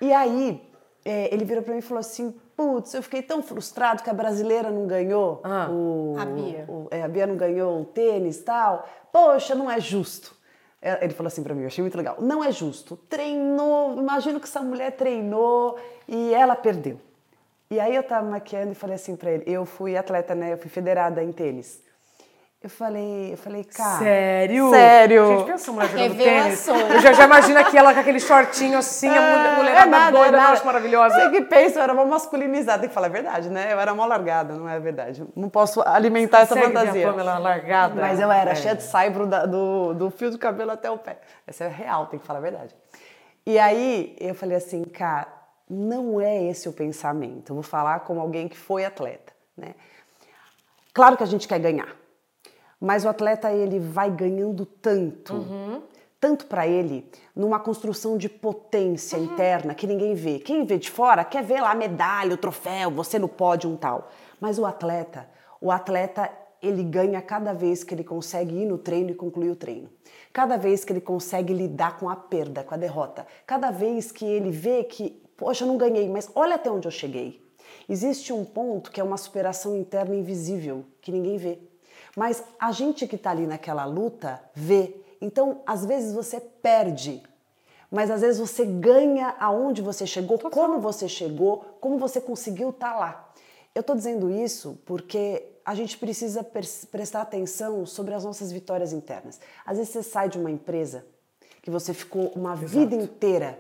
[0.03, 0.63] E aí,
[1.03, 4.15] é, ele virou pra mim e falou assim: Putz, eu fiquei tão frustrado que a
[4.15, 5.41] brasileira não ganhou.
[5.45, 5.69] Ah.
[5.71, 6.65] o, A Bia.
[6.69, 8.89] o- é, a Bia não ganhou o tênis e tal.
[9.13, 10.35] Poxa, não é justo.
[10.81, 12.17] É, Ele falou assim pra mim, eu achei muito legal.
[12.21, 12.97] Não é justo.
[13.09, 16.99] Treinou, imagino que essa mulher treinou e ela perdeu.
[17.71, 20.53] E aí eu tava maquiando e falei assim pra ele: eu fui atleta, né?
[20.53, 21.83] Eu fui federada em tênis.
[22.67, 23.99] Eu falei, eu falei, cara.
[24.01, 24.71] Sério?
[24.71, 25.27] Sério.
[25.39, 26.67] Gente, pensa a mulher jogando tênis.
[26.67, 30.37] Eu já, já imagino aqui ela com aquele shortinho assim, a mulher, é nada, doida,
[30.37, 30.53] é eu nada.
[30.55, 31.15] acho maravilhosa.
[31.15, 32.81] Você que pensa, eu era uma masculinizada.
[32.81, 33.73] Tem que falar a verdade, né?
[33.73, 35.25] Eu era uma largada, não é verdade.
[35.37, 37.09] Não posso alimentar essa Segue fantasia.
[37.09, 38.01] a Pamela largada.
[38.01, 38.55] Mas eu era É.
[38.57, 41.19] cheia de saibro da- do, do fio do cabelo até o pé.
[41.47, 42.75] Essa é real, tem que falar a verdade.
[43.47, 45.29] E aí eu falei assim, cara,
[45.71, 47.51] não é esse o pensamento.
[47.51, 49.69] Eu vou falar como alguém que foi atleta, né?
[50.93, 51.95] Claro que a gente quer ganhar,
[52.81, 55.47] mas o atleta ele vai ganhando tanto,
[56.21, 60.39] tanto para ele, numa construção de potência interna que ninguém vê.
[60.39, 63.77] Quem vê de fora quer ver lá a medalha, o troféu, você no pódio um
[63.77, 64.11] tal.
[64.41, 65.29] Mas o atleta,
[65.61, 66.31] o atleta
[66.63, 69.89] ele ganha cada vez que ele consegue ir no treino e concluir o treino.
[70.33, 73.27] Cada vez que ele consegue lidar com a perda, com a derrota.
[73.47, 76.93] Cada vez que ele vê que, poxa, eu não ganhei, mas olha até onde eu
[76.93, 77.45] cheguei.
[77.89, 81.59] Existe um ponto que é uma superação interna invisível, que ninguém vê.
[82.17, 84.97] Mas a gente que está ali naquela luta vê.
[85.21, 87.23] Então, às vezes você perde,
[87.91, 92.97] mas às vezes você ganha aonde você chegou, como você chegou, como você conseguiu estar
[92.97, 93.31] lá.
[93.75, 96.45] Eu estou dizendo isso porque a gente precisa
[96.91, 99.41] prestar atenção sobre as nossas vitórias internas.
[99.65, 101.05] Às vezes você sai de uma empresa
[101.61, 103.59] que você ficou uma vida inteira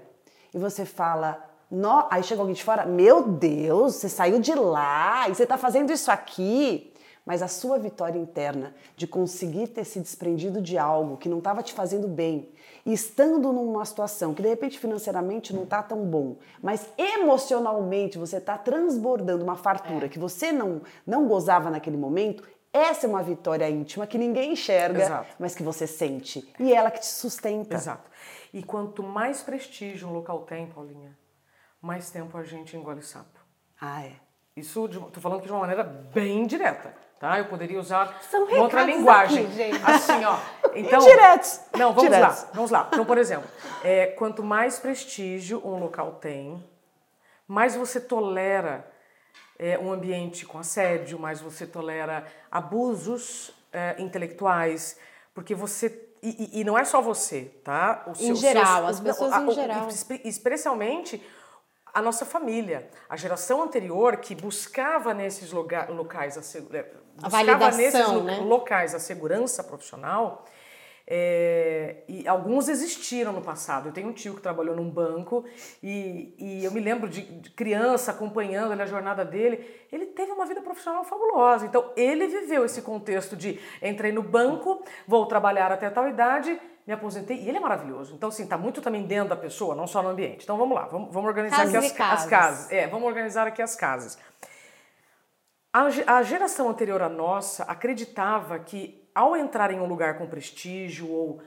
[0.54, 5.28] e você fala, "Nó", aí chega alguém de fora, meu Deus, você saiu de lá
[5.28, 6.92] e você está fazendo isso aqui.
[7.26, 11.60] Mas a sua vitória interna de conseguir ter se desprendido de algo que não estava
[11.60, 12.48] te fazendo bem
[12.86, 18.36] e estando numa situação que de repente financeiramente não está tão bom, mas emocionalmente você
[18.36, 23.68] está transbordando uma fartura que você não, não gozava naquele momento, essa é uma vitória
[23.68, 25.34] íntima que ninguém enxerga, Exato.
[25.38, 26.52] mas que você sente.
[26.60, 27.74] E é ela que te sustenta.
[27.74, 28.08] Exato.
[28.52, 31.18] E quanto mais prestígio um local tem, Paulinha,
[31.80, 33.40] mais tempo a gente engole sapo.
[33.80, 34.12] Ah, é.
[34.54, 37.38] Isso, de, tô falando de uma maneira bem direta, tá?
[37.38, 39.46] Eu poderia usar São outra linguagem.
[39.46, 39.70] aqui.
[39.84, 40.36] Assim, ó.
[40.76, 40.98] Então.
[41.78, 42.42] Não, vamos Diretos.
[42.42, 42.88] lá, vamos lá.
[42.92, 43.48] Então, por exemplo,
[43.82, 46.62] é, quanto mais prestígio um local tem,
[47.48, 48.86] mais você tolera
[49.58, 54.98] é, um ambiente com assédio, mais você tolera abusos é, intelectuais,
[55.34, 58.04] porque você e, e- e não é só você, tá?
[58.06, 59.88] O Em geral, as não, pessoas a- em geral.
[59.88, 61.22] espe- especialmente
[61.98, 62.78] a nossa família,
[63.08, 66.80] a geração anterior que buscava nesses lugar, locais a, é,
[67.22, 68.36] A buscava validação, nesses lo- né?
[68.54, 70.44] locais a segurança profissional.
[71.08, 73.88] é, e alguns existiram no passado.
[73.88, 75.44] Eu tenho um tio que trabalhou num banco
[75.82, 79.64] e, e eu me lembro de, de criança acompanhando a jornada dele.
[79.92, 81.64] Ele teve uma vida profissional fabulosa.
[81.64, 86.92] Então, ele viveu esse contexto de entrei no banco, vou trabalhar até tal idade, me
[86.92, 87.38] aposentei.
[87.38, 88.14] E ele é maravilhoso.
[88.14, 90.44] Então, assim, tá muito também dentro da pessoa, não só no ambiente.
[90.44, 92.24] Então, vamos lá, vamos, vamos organizar Casas aqui as, casas.
[92.24, 92.72] as casas.
[92.72, 94.18] É, vamos organizar aqui as casas.
[95.72, 95.86] A,
[96.18, 101.42] a geração anterior à nossa acreditava que ao entrar em um lugar com prestígio ou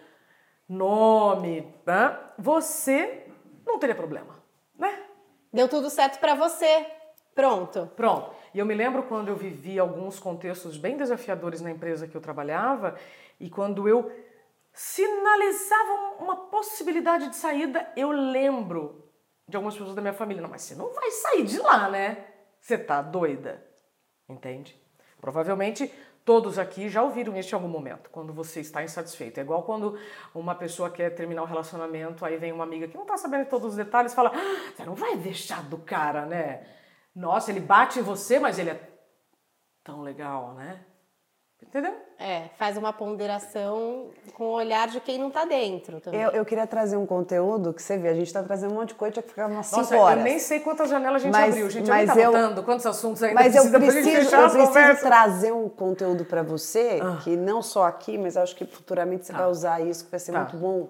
[0.68, 3.26] nome, né, você
[3.66, 4.36] não teria problema,
[4.78, 5.04] né?
[5.52, 6.86] Deu tudo certo pra você.
[7.34, 7.90] Pronto.
[7.96, 8.32] Pronto.
[8.54, 12.22] E eu me lembro quando eu vivi alguns contextos bem desafiadores na empresa que eu
[12.22, 12.96] trabalhava
[13.40, 14.12] e quando eu
[14.80, 19.12] sinalizava uma possibilidade de saída, eu lembro
[19.46, 22.26] de algumas pessoas da minha família, não, mas você não vai sair de lá, né?
[22.62, 23.62] Você tá doida.
[24.30, 24.82] Entende?
[25.20, 29.38] Provavelmente todos aqui já ouviram isso em algum momento, quando você está insatisfeito.
[29.38, 30.00] É igual quando
[30.34, 33.72] uma pessoa quer terminar um relacionamento, aí vem uma amiga que não está sabendo todos
[33.72, 36.66] os detalhes fala: "Ah, você não vai deixar do cara, né?
[37.14, 38.90] Nossa, ele bate em você, mas ele é
[39.84, 40.86] tão legal, né?
[41.62, 42.09] Entendeu?
[42.22, 46.20] É, faz uma ponderação com o olhar de quem não tá dentro também.
[46.20, 48.90] Eu, eu queria trazer um conteúdo que você vê, a gente está trazendo um monte
[48.90, 50.18] de coisa, tinha que ficar umas 5 Nossa, horas.
[50.18, 51.88] eu nem sei quantas janelas a gente Mas- abriu, gente.
[51.88, 54.50] mas eu eu- tá notando quantos assuntos ainda Mas eu precisa pra gente preciso, eu
[54.50, 57.20] preciso trazer um conteúdo para você, Ah.
[57.24, 59.40] que não só aqui, mas acho que futuramente você Tá.
[59.40, 60.40] vai usar isso, que vai ser Tá.
[60.40, 60.90] muito bom.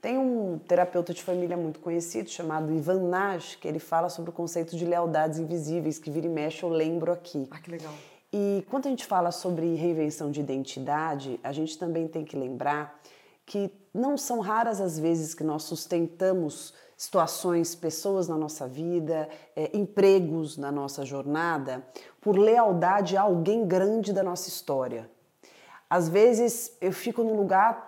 [0.00, 4.32] Tem um terapeuta de família muito conhecido, chamado Ivan Naj, que ele fala sobre o
[4.32, 7.48] conceito de lealdades invisíveis, que vira e mexe eu lembro aqui.
[7.50, 7.92] Ah, que legal.
[8.32, 12.98] E quando a gente fala sobre reinvenção de identidade, a gente também tem que lembrar
[13.44, 19.70] que não são raras as vezes que nós sustentamos situações, pessoas na nossa vida, eh,
[19.74, 21.84] empregos na nossa jornada,
[22.20, 25.10] por lealdade a alguém grande da nossa história.
[25.90, 27.86] Às vezes eu fico num lugar,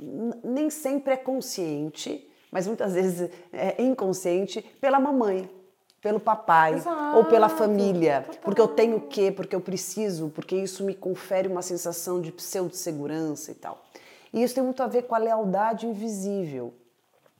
[0.00, 5.50] n- nem sempre é consciente, mas muitas vezes é inconsciente, pela mamãe,
[6.08, 6.82] pelo papai
[7.14, 8.22] ou pela Exato, família.
[8.22, 8.40] total.
[8.42, 9.30] Porque eu tenho o quê?
[9.30, 13.84] Porque eu preciso, porque isso me confere uma sensação de pseudo-segurança e tal.
[14.32, 16.72] E isso tem muito a ver com a lealdade invisível.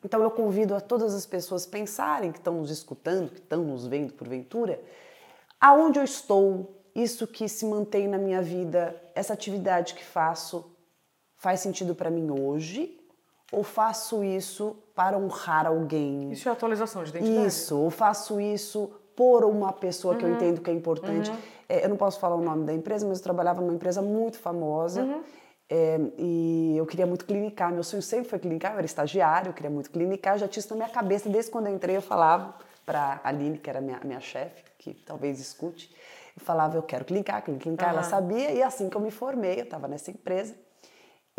[0.05, 3.87] Então eu convido a todas as pessoas pensarem que estão nos escutando, que estão nos
[3.87, 4.79] vendo porventura,
[5.59, 10.71] aonde eu estou isso que se mantém na minha vida, essa atividade que faço,
[11.39, 12.98] faz sentido para mim hoje?
[13.51, 16.33] Ou faço isso para honrar alguém?
[16.33, 17.47] Isso é atualização de identidade.
[17.47, 21.33] Isso, ou faço isso por uma pessoa que eu entendo que é importante.
[21.69, 24.39] É, eu não posso falar o nome da empresa, mas eu trabalhava numa empresa muito
[24.39, 25.07] famosa.
[25.71, 27.73] é, e eu queria muito clinicar.
[27.73, 28.73] Meu sonho sempre foi clinicar.
[28.73, 30.35] Eu era estagiário, eu queria muito clinicar.
[30.35, 31.29] Eu já tinha isso na minha cabeça.
[31.29, 32.55] Desde quando eu entrei, eu falava
[32.87, 35.95] para a Aline, que era minha, minha chefe, que talvez escute.
[36.39, 37.91] Eu falava, eu quero clinicar, clinicar.
[37.91, 38.53] Ela sabia.
[38.53, 40.55] E assim que eu me formei, eu estava nessa empresa.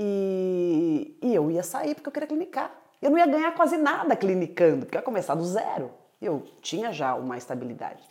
[0.02, 2.72] E, e eu ia sair porque eu queria clinicar.
[3.02, 5.92] Eu não ia ganhar quase nada clinicando, porque eu ia começar do zero.
[6.22, 8.02] Eu tinha já uma estabilidade.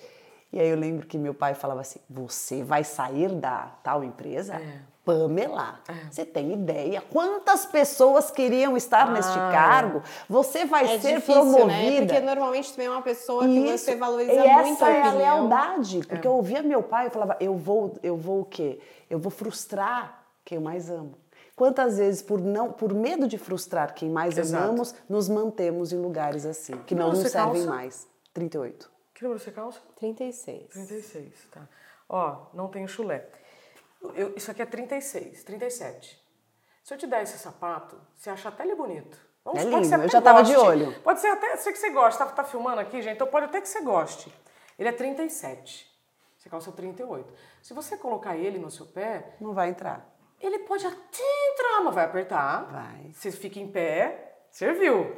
[0.52, 4.56] E aí eu lembro que meu pai falava assim: Você vai sair da tal empresa?
[4.56, 4.98] É.
[5.02, 9.50] Pamela, você tem ideia quantas pessoas queriam estar neste Ah.
[9.50, 10.02] cargo?
[10.28, 11.52] Você vai É ser difícil, né?
[11.54, 12.06] promovida.
[12.06, 13.86] Porque normalmente também é uma pessoa que Isso.
[13.86, 17.10] você valoriza e muito essa a é a lealdade, porque eu ouvia meu pai e
[17.10, 18.78] falava, eu vou, eu vou o quê?
[19.08, 21.14] Eu vou frustrar quem eu mais amo.
[21.58, 24.62] Quantas vezes por não, por medo de frustrar quem mais Exato.
[24.64, 27.66] amamos, nos mantemos em lugares assim, que não nos servem calça?
[27.68, 28.08] mais.
[28.32, 28.88] 38.
[29.12, 29.80] Que número você calça?
[29.96, 30.68] 36.
[30.68, 31.68] 36, tá.
[32.08, 33.28] Ó, não tenho chulé.
[34.14, 36.24] Eu- isso aqui é 36, 37.
[36.84, 39.18] Se eu te der esse sapato, você acha até ele bonito.
[39.44, 40.68] Vamos É supor que lindo, eu já tava de goste.
[40.68, 41.00] olho.
[41.02, 43.60] Pode ser até, sei que você gosta, tá, tá filmando aqui, gente, então pode até
[43.60, 44.32] que você goste.
[44.78, 45.88] Ele é 37.
[46.36, 47.34] Você calça 38.
[47.60, 50.08] Se você colocar ele no seu pé, Não vai entrar.
[50.40, 52.64] Ele pode até entrar, mas vai apertar.
[52.70, 53.12] Vai.
[53.12, 55.16] Você fica em pé, serviu.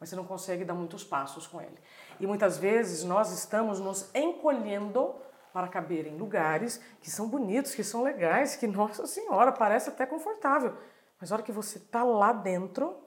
[0.00, 1.78] Mas você não consegue dar muitos passos com ele.
[2.18, 5.14] E muitas vezes nós estamos nos encolhendo
[5.52, 10.04] para caber em lugares que são bonitos, que são legais, que, nossa senhora, parece até
[10.04, 10.76] confortável.
[11.20, 13.02] Mas a hora que você está lá dentro,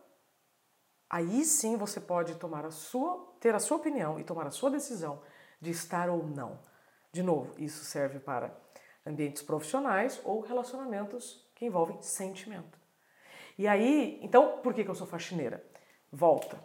[1.10, 4.72] aí sim você pode tomar a sua, ter a sua opinião e tomar a sua
[4.72, 5.22] decisão
[5.60, 6.60] de estar ou não.
[7.12, 8.56] De novo, isso serve para
[9.06, 12.78] ambientes profissionais ou relacionamentos que envolvem sentimento.
[13.58, 15.64] E aí, então, por que, que eu sou faxineira?
[16.12, 16.64] Volta.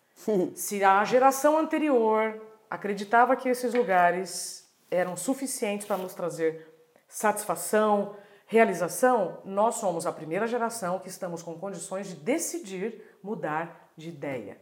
[0.54, 6.68] Se a geração anterior acreditava que esses lugares eram suficientes para nos trazer
[7.08, 14.10] satisfação, realização, nós somos a primeira geração que estamos com condições de decidir mudar de
[14.10, 14.60] ideia.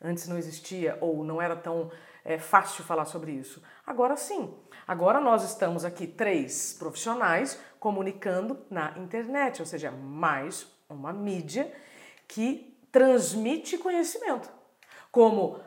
[0.00, 1.90] Antes não existia ou não era tão
[2.24, 3.60] é, fácil falar sobre isso.
[3.84, 4.56] Agora sim.
[4.86, 11.72] Agora nós estamos aqui, três profissionais, comunicando na internet, ou seja, mais uma mídia
[12.28, 14.48] que transmite conhecimento.
[15.10, 15.58] Como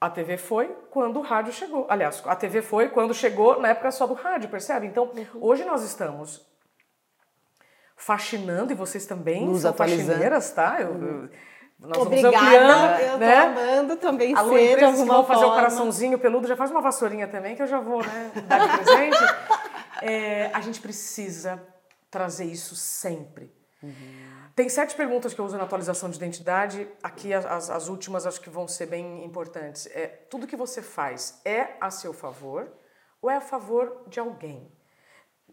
[0.00, 1.86] a TV foi quando o rádio chegou.
[1.88, 4.86] Aliás, a TV foi quando chegou na época só do rádio, percebe?
[4.86, 6.46] Então, hoje nós estamos
[7.96, 10.80] faxinando e vocês também Nos são faxineiras, tá?
[10.80, 11.28] Eu, eu-
[11.86, 13.36] nós vamos Obrigada, ampliando, eu tô né?
[13.38, 17.28] amando também Alô, ser de alguma vão fazer o coraçãozinho peludo, já faz uma vassourinha
[17.28, 19.18] também, que eu já vou né, dar de presente.
[20.02, 21.62] É, a gente precisa
[22.10, 23.50] trazer isso sempre.
[24.54, 26.86] Tem sete perguntas que eu uso na atualização de identidade.
[27.02, 29.86] Aqui as, as- as últimas acho que vão ser bem importantes.
[29.94, 32.70] É, tudo que você faz é a seu favor
[33.22, 34.70] ou é a favor de alguém?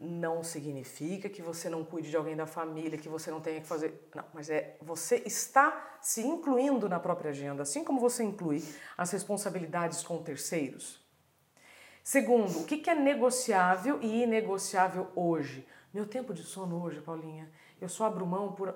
[0.04, 3.68] Não significa que você não cuide de alguém da família, que você não tenha que
[3.68, 4.10] fazer.
[4.16, 8.64] Não, mas é você está se incluindo na própria agenda, assim como você inclui
[8.98, 11.00] as responsabilidades com terceiros.
[12.04, 15.68] Segundo, o que é negociável e inegociável hoje?
[15.94, 18.76] Meu tempo de sono hoje, Paulinha, eu só abro mão por.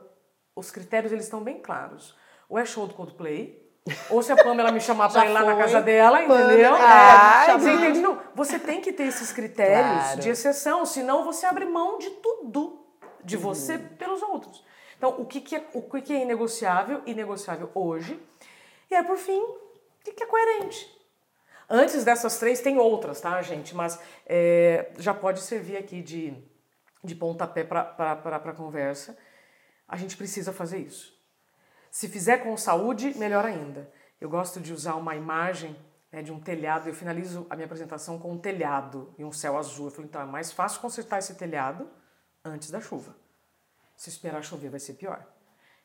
[0.55, 2.15] Os critérios eles estão bem claros.
[2.47, 3.64] Ou é show do Coldplay,
[4.09, 5.63] ou se a Pamela me chamar para ir lá na foi.
[5.63, 6.73] casa dela, entendeu?
[6.75, 7.99] Ai, É, você entende?
[8.01, 10.19] Não, você tem que ter esses critérios Claro.
[10.21, 12.85] de exceção, senão você abre mão de tudo,
[13.23, 13.87] de você Uhum.
[13.97, 14.63] pelos outros.
[14.97, 18.19] Então, o que, que, é, o que, que é inegociável e negociável hoje?
[18.89, 19.59] E aí, por fim, o
[20.03, 20.91] que, que é coerente?
[21.69, 23.75] Antes dessas três, tem outras, tá, gente?
[23.75, 26.33] Mas é, já pode servir aqui de,
[27.03, 27.91] de pontapé para
[28.23, 29.17] a conversa.
[29.87, 31.14] A gente precisa fazer isso.
[31.95, 33.89] Se fizer com saúde, melhor ainda.
[34.19, 35.73] Eu gosto de usar uma imagem
[36.11, 36.89] né, de um telhado.
[36.89, 39.87] Eu finalizo a minha apresentação com um telhado e um céu azul.
[39.87, 41.89] Eu falo, então é mais fácil consertar esse telhado
[42.43, 43.15] antes da chuva.
[43.95, 45.25] Se esperar chover, vai ser pior.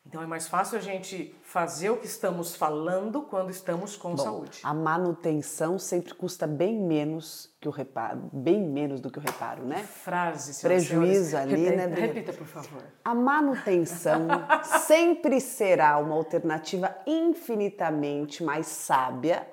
[0.07, 4.61] Então é mais fácil a gente fazer o que estamos falando quando estamos com saúde.
[4.64, 9.64] A manutenção sempre custa bem menos que o reparo, bem menos do que o reparo,
[9.64, 9.84] né?
[9.84, 12.07] Frase, Prejuízo ali, repita, né, Bruna?
[12.07, 12.82] Repita, por favor.
[13.05, 14.26] A manutenção
[14.86, 19.46] sempre será uma alternativa infinitamente mais sábia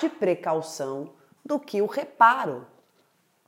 [0.00, 1.12] de precaução
[1.44, 2.66] do que o reparo.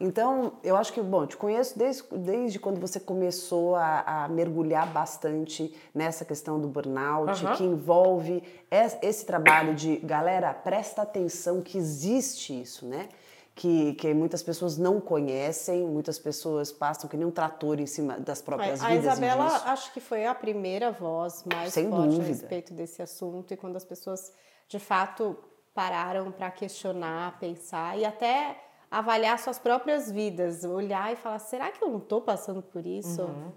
[0.01, 4.87] Então, eu acho que, bom, te conheço desde, desde quando você começou a, a mergulhar
[4.93, 7.57] bastante nessa questão do burnout, Aham.
[7.57, 13.09] que envolve es- esse trabalho de, galera, presta atenção que existe isso, né?
[13.57, 18.17] que, que muitas pessoas não conhecem, muitas pessoas passam que nem um trator em cima
[18.21, 19.05] das próprias a vidas.
[19.15, 19.63] Isabela, disso.
[19.67, 22.23] acho que foi a primeira voz mais Sem forte dúvida.
[22.23, 24.33] a respeito desse assunto e quando as pessoas
[24.69, 25.37] de fato
[25.75, 28.57] pararam para questionar, pensar e até
[28.91, 33.23] avaliar suas próprias vidas, olhar e falar: será que eu não estou passando por isso?
[33.23, 33.53] Uhum.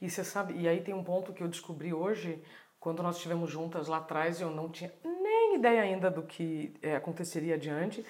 [0.00, 2.42] E você sabe, e aí tem um ponto que eu descobri hoje,
[2.78, 6.96] quando nós estivemos juntas lá atrás, eu não tinha nem ideia ainda do que é,
[6.96, 8.04] aconteceria adiante.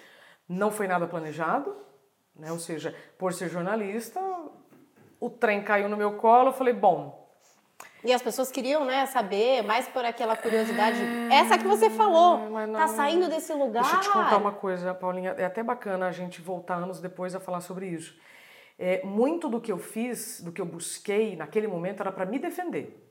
[0.49, 1.77] Não foi nada planejado,
[2.35, 2.53] né?
[2.53, 4.21] Ou seja, por ser jornalista,
[5.21, 7.26] o trem caiu no meu colo, eu falei, bom,
[8.05, 10.99] E as pessoas queriam, né, saber, mais por aquela curiosidade.
[11.31, 13.83] Essa que você falou, É, não- tá saindo desse lugar.
[13.83, 15.35] Deixa eu te contar uma coisa, Paulinha.
[15.37, 18.17] É até bacana a gente voltar anos depois a falar sobre isso.
[18.79, 22.39] É, muito do que eu fiz, do que eu busquei naquele momento, era para me
[22.39, 23.03] defender.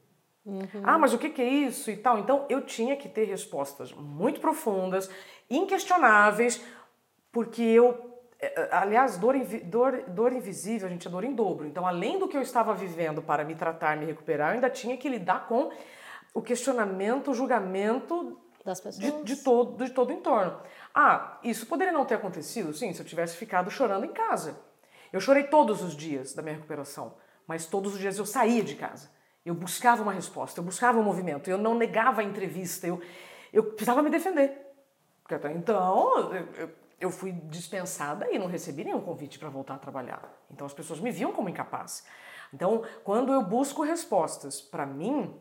[0.83, 2.19] Ah, mas o que, que é isso e tal?
[2.19, 5.09] Então eu tinha que ter respostas muito profundas,
[5.49, 6.63] inquestionáveis,
[7.31, 8.14] porque eu.
[8.39, 11.67] É, Aliás, dor, dor, dor invisível, a gente é dor em dobro.
[11.67, 14.97] Então, além do que eu estava vivendo para me tratar, me recuperar, eu ainda tinha
[14.97, 15.71] que lidar com
[16.33, 19.23] o questionamento, o julgamento das pessoas.
[19.23, 20.59] de, de todo, de todo o entorno.
[20.93, 24.59] Ah, isso poderia não ter acontecido, sim, se eu tivesse ficado chorando em casa.
[25.13, 27.15] Eu chorei todos os dias da minha recuperação,
[27.47, 29.09] mas todos os dias eu saía de casa.
[29.45, 32.99] Eu buscava uma resposta, eu buscava um movimento, eu não negava a entrevista, eu,
[33.53, 34.59] eu precisava me defender.
[35.21, 36.69] Porque até então eu, eu,
[36.99, 40.31] eu fui dispensada e não recebi nenhum convite para voltar a trabalhar.
[40.49, 42.05] Então as pessoas me viam como incapaz.
[42.53, 45.37] Então, quando eu busco respostas para mim,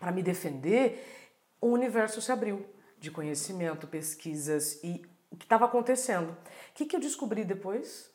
[0.00, 1.30] para me defender,
[1.60, 2.66] o universo se abriu
[2.98, 6.30] de conhecimento, pesquisas e o que estava acontecendo.
[6.30, 6.36] O
[6.74, 8.10] que, que eu descobri depois?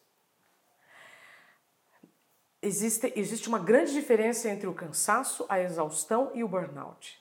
[2.62, 7.20] Existe, existe uma grande diferença entre o cansaço, a exaustão e o burnout.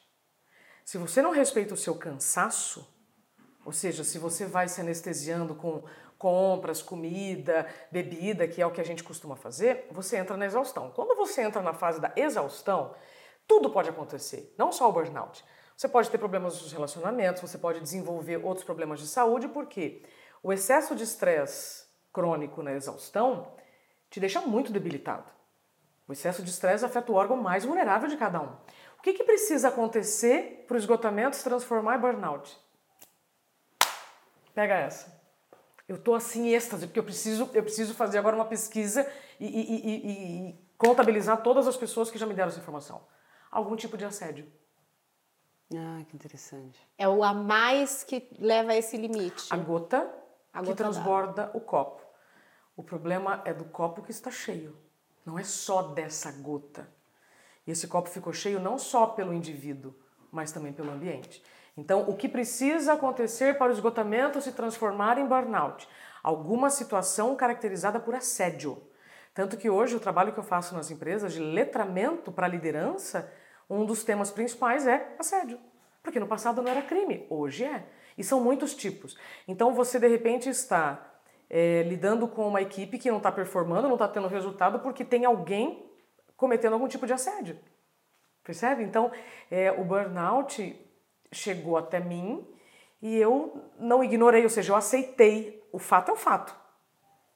[0.85, 2.89] Se você não respeita o seu cansaço,
[3.69, 5.83] ou seja, se você vai se anestesiando com
[6.17, 10.91] compras, comida, bebida, que é o que a gente costuma fazer, você entra na exaustão.
[10.91, 12.95] Quando você entra na fase da exaustão,
[13.47, 15.45] tudo pode acontecer, não só o burnout.
[15.77, 20.03] Você pode ter problemas nos relacionamentos, você pode desenvolver outros problemas de saúde, porque
[20.43, 23.53] o excesso de estresse crônico na exaustão
[24.09, 25.31] te deixa muito debilitado.
[26.09, 28.57] O excesso de estresse afeta o êxito mais vulnerável de cada um.
[28.99, 32.68] O que, que precisa acontecer para o esgotamento se transformar em burnout?
[34.59, 35.17] Pega essa.
[35.87, 39.47] Eu tô assim em êxtase, porque eu preciso, eu preciso fazer agora uma pesquisa e,
[39.47, 43.07] e- e- e- e contabilizar todas as pessoas que já me deram essa informação.
[43.53, 44.51] Algum tipo de assédio.
[45.73, 46.77] Ah, que interessante.
[46.99, 49.47] É o a mais que leva a esse limite.
[49.49, 50.13] A gota
[50.53, 52.03] A que gota transborda o copo.
[52.77, 54.77] O problema é do copo que está cheio.
[55.25, 56.93] Não é só dessa gota.
[57.65, 59.95] E esse copo ficou cheio não só pelo indivíduo,
[60.33, 61.45] mas também pelo ambiente.
[61.79, 65.89] Então, o que precisa acontecer para o esgotamento se transformar em burnout?
[66.25, 68.83] Alguma situação caracterizada por assédio.
[69.33, 73.33] Tanto que hoje o trabalho que eu faço nas empresas de letramento para liderança,
[73.71, 75.61] um dos temas principais é assédio.
[76.03, 77.87] Porque no passado não era crime, hoje é.
[78.17, 79.17] E são muitos tipos.
[79.47, 81.15] Então você de repente está
[81.49, 85.25] é, lidando com uma equipe que não está performando, não está tendo resultado porque tem
[85.25, 85.89] alguém
[86.37, 87.57] cometendo algum tipo de assédio.
[88.43, 88.83] Percebe?
[88.83, 89.13] Então,
[89.49, 90.88] é, o burnout
[91.33, 92.47] chegou até mim
[93.01, 95.63] e eu não ignorei, ou seja, eu aceitei.
[95.73, 96.55] O fato é o fato.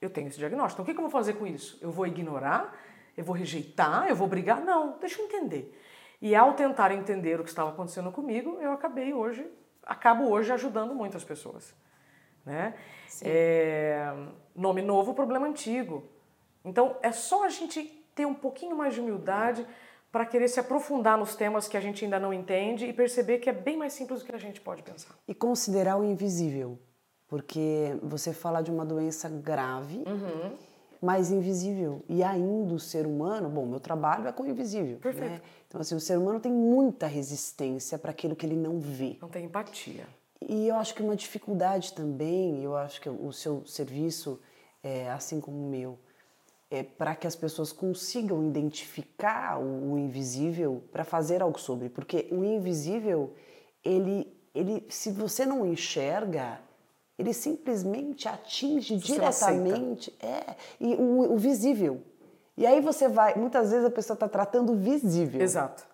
[0.01, 0.83] Eu tenho esse diagnóstico.
[0.83, 1.79] Então, o que que eu vou fazer com isso?
[1.81, 2.77] Eu vou ignorar?
[3.17, 4.09] Eu vou rejeitar?
[4.09, 4.61] Eu vou brigar?
[4.61, 5.79] Não, deixa eu entender.
[6.21, 9.47] E ao tentar entender o que estava acontecendo comigo, eu acabei hoje,
[9.85, 11.75] acabo hoje ajudando muitas pessoas.
[12.45, 12.75] Né?
[13.21, 14.13] É,
[14.55, 16.09] nome novo, problema antigo.
[16.65, 17.83] Então, é só a gente
[18.15, 19.67] ter um pouquinho mais de humildade
[20.13, 23.49] para querer se aprofundar nos temas que a gente ainda não entende e perceber que
[23.49, 25.15] é bem mais simples do que a gente pode pensar.
[25.27, 26.79] E considerar o invisível,
[27.27, 30.53] porque você fala de uma doença grave, Uhum.
[31.01, 32.03] mas invisível.
[32.09, 34.99] E ainda o ser humano, bom, meu trabalho é com o invisível.
[34.99, 35.33] Perfeito.
[35.33, 35.41] Né?
[35.67, 39.17] Então, assim, o ser humano tem muita resistência para aquilo que ele não vê.
[39.21, 40.05] Não tem empatia.
[40.47, 44.39] E eu acho que uma dificuldade também, eu acho que o seu serviço,
[44.83, 45.99] é, assim como o meu,
[46.73, 51.91] é para que as pessoas consigam identificar o, o invisível para fazer algo sobre.
[51.91, 53.35] Porque o invisível,
[53.85, 56.61] ele, ele, se você não enxerga,
[57.19, 59.53] ele simplesmente atinge Você aceita.
[59.53, 62.03] diretamente é, e o, o visível.
[62.57, 65.43] E aí você vai, muitas vezes a pessoa está tratando o visível.
[65.43, 65.87] Exato.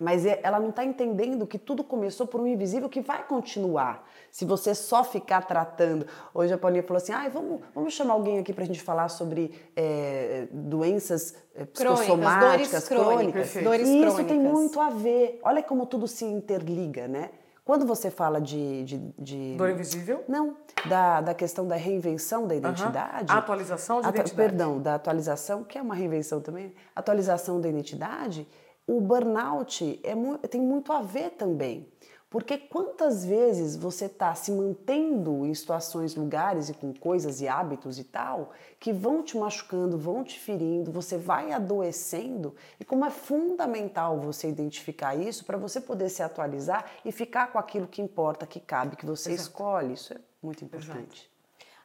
[0.00, 4.08] Mas é- ela não está entendendo que tudo começou por um invisível que vai continuar.
[4.30, 6.06] Se você só ficar tratando.
[6.32, 9.08] Hoje a Paulinha falou assim: ah, vamos, vamos chamar alguém aqui para a gente falar
[9.08, 13.64] sobre é, doenças é, psicossomáticas, dores crônicas, crônicas.
[13.64, 14.52] Dores e isso tem crônicas.
[14.52, 15.38] muito a ver.
[15.42, 17.30] Olha como tudo se interliga, né?
[17.64, 18.82] Quando você fala de.
[18.84, 19.54] de, de...
[19.56, 20.24] Dor invisível?
[20.26, 23.30] Não, da, da questão da reinvenção da identidade.
[23.30, 23.36] Uhum.
[23.36, 24.48] A atualização de Atu identidade.
[24.48, 26.74] Perdão, da atualização, que é uma reinvenção também.
[26.96, 28.48] Atualização da identidade.
[28.86, 30.14] O burnout é,
[30.48, 31.88] tem muito a ver também.
[32.32, 37.98] Porque quantas vezes você está se mantendo em situações, lugares e com coisas e hábitos
[37.98, 43.10] e tal, que vão te machucando, vão te ferindo, você vai adoecendo, e como é
[43.10, 48.46] fundamental você identificar isso para você poder se atualizar e ficar com aquilo que importa,
[48.46, 49.48] que cabe, que você Exato.
[49.50, 49.92] escolhe.
[49.92, 51.20] Isso é muito importante.
[51.20, 51.31] Exato.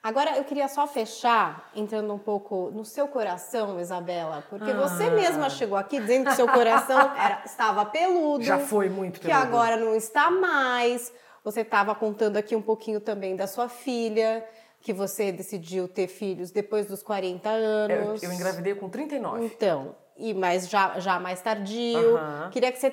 [0.01, 4.75] Agora eu queria só fechar entrando um pouco no seu coração, Isabela, porque ah.
[4.75, 8.43] você mesma chegou aqui dizendo que seu coração era, estava peludo.
[8.43, 9.39] Já foi muito peludo.
[9.39, 11.11] Que agora não está mais.
[11.43, 14.45] Você estava contando aqui um pouquinho também da sua filha,
[14.81, 18.23] que você decidiu ter filhos depois dos 40 anos.
[18.23, 19.45] Eu, eu engravidei com 39.
[19.45, 22.15] Então, e mas já, já mais tardio.
[22.15, 22.49] Uh -huh.
[22.49, 22.91] Queria que você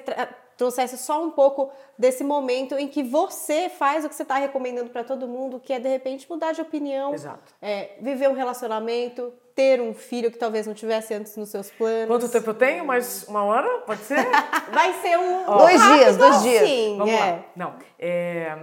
[0.56, 4.90] trouxesse só um pouco desse momento em que você faz o que você está recomendando
[4.90, 7.14] para todo mundo, que é de repente mudar de opinião,
[7.60, 12.08] é, viver um relacionamento, ter um filho que talvez não tivesse antes nos seus planos.
[12.08, 12.84] Quanto tempo eu tenho?
[12.84, 13.80] Mais uma hora?
[13.80, 14.26] Pode ser?
[14.72, 15.48] Vai ser um.
[15.48, 15.58] Oh.
[15.58, 16.68] Dois dias, dois dias.
[16.68, 17.18] Sim, Vamos é.
[17.18, 17.44] lá.
[17.54, 17.74] Não.
[17.98, 18.58] É...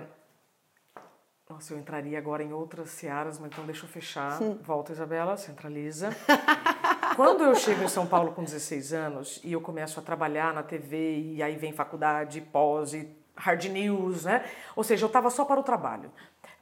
[1.49, 4.39] Nossa, eu entraria agora em outras searas, mas então deixa eu fechar.
[4.61, 6.09] Volta, Isabela, centraliza.
[7.23, 10.63] Quando eu chego em São Paulo com 16 anos e eu começo a trabalhar na
[10.63, 14.43] TV e aí vem faculdade, pós e hard news, né?
[14.75, 16.11] Ou seja, eu estava só para o trabalho.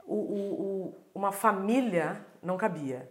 [0.05, 3.09] O, o, o, uma família não cabia.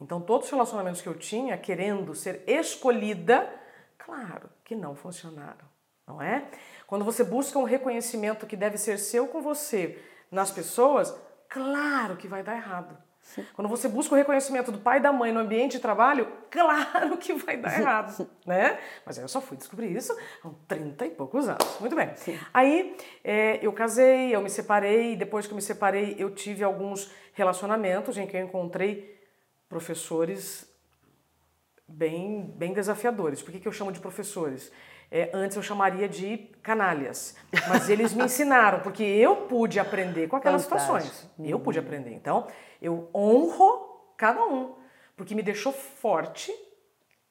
[0.00, 3.48] Então, todos os relacionamentos que eu tinha, querendo ser escolhida,
[3.96, 5.64] claro que não funcionaram,
[6.04, 6.50] não é?
[6.88, 10.02] Quando você busca um reconhecimento que deve ser seu com você
[10.32, 11.16] nas pessoas,
[11.48, 12.98] claro que vai dar errado.
[13.54, 17.16] Quando você busca o reconhecimento do pai e da mãe no ambiente de trabalho, claro
[17.16, 18.78] que vai dar errado, né?
[19.06, 21.80] Mas aí eu só fui descobrir isso há 30 e poucos anos.
[21.80, 22.14] Muito bem.
[22.16, 22.38] Sim.
[22.52, 27.10] Aí é, eu casei, eu me separei, depois que eu me separei, eu tive alguns
[27.32, 29.18] relacionamentos em que eu encontrei
[29.68, 30.70] professores
[31.88, 33.42] bem, bem desafiadores.
[33.42, 34.70] Por que, que eu chamo de professores?
[35.14, 37.36] É, antes eu chamaria de canalhas.
[37.68, 40.98] Mas eles me ensinaram, porque eu pude aprender com aquelas Fantástico.
[40.98, 41.30] situações.
[41.38, 41.84] Eu pude uhum.
[41.84, 42.14] aprender.
[42.14, 42.46] Então,
[42.80, 44.74] eu honro cada um,
[45.14, 46.50] porque me deixou forte.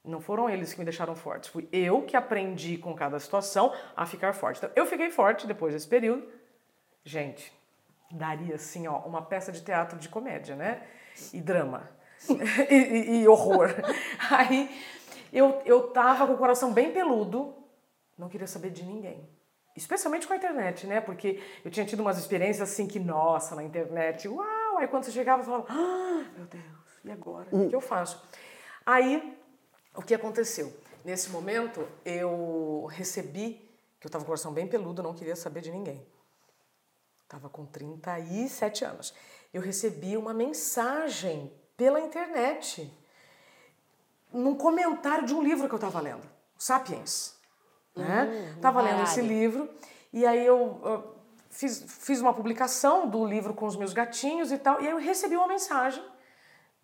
[0.05, 4.05] Não foram eles que me deixaram forte, fui eu que aprendi com cada situação a
[4.05, 4.57] ficar forte.
[4.57, 6.27] Então, eu fiquei forte depois desse período.
[7.03, 7.51] Gente,
[8.11, 10.83] daria assim, ó, uma peça de teatro de comédia, né?
[11.33, 11.89] E drama.
[12.69, 13.69] e, e, e horror.
[14.29, 14.69] Aí
[15.33, 17.60] eu, eu tava com o coração bem peludo,
[18.21, 19.27] não queria saber de ninguém.
[19.75, 21.01] Especialmente com a internet, né?
[21.01, 24.77] Porque eu tinha tido umas experiências assim que, nossa, na internet, uau!
[24.77, 27.47] Aí quando você chegava, eu falava, ah, meu Deus, e agora?
[27.51, 28.21] O que eu faço?
[28.85, 29.35] Aí,
[29.95, 30.71] o que aconteceu?
[31.03, 33.67] Nesse momento, eu recebi,
[33.99, 36.05] que eu estava com o coração bem peludo, não queria saber de ninguém.
[37.23, 39.15] Estava com 37 anos.
[39.51, 42.91] Eu recebi uma mensagem pela internet,
[44.31, 47.40] num comentário de um livro que eu estava lendo, Sapiens.
[47.95, 48.23] Né?
[48.23, 49.69] Uhum, Tava lendo esse livro
[50.13, 51.15] e aí eu, eu
[51.49, 54.97] fiz, fiz uma publicação do livro com os meus gatinhos e tal, e aí eu
[54.97, 56.03] recebi uma mensagem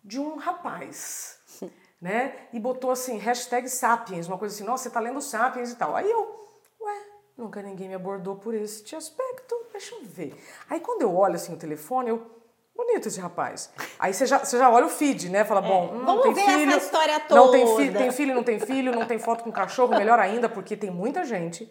[0.04, 1.40] de um rapaz,
[2.00, 2.48] né?
[2.52, 5.96] E botou assim, hashtag Sapiens, uma coisa assim, nossa, você tá lendo Sapiens e tal.
[5.96, 6.48] Aí eu,
[6.80, 7.02] ué,
[7.36, 10.34] nunca ninguém me abordou por esse aspecto, deixa eu ver.
[10.70, 12.37] Aí quando eu olho assim o telefone, eu,
[12.78, 13.72] bonito esse rapaz.
[13.98, 15.44] Aí você já, você já olha o feed, né?
[15.44, 15.68] Fala, é.
[15.68, 17.40] bom, hum, vamos tem ver filho, essa história toda.
[17.40, 20.48] Não tem filho, tem filho, não tem filho, não tem foto com cachorro, melhor ainda,
[20.48, 21.70] porque tem muita gente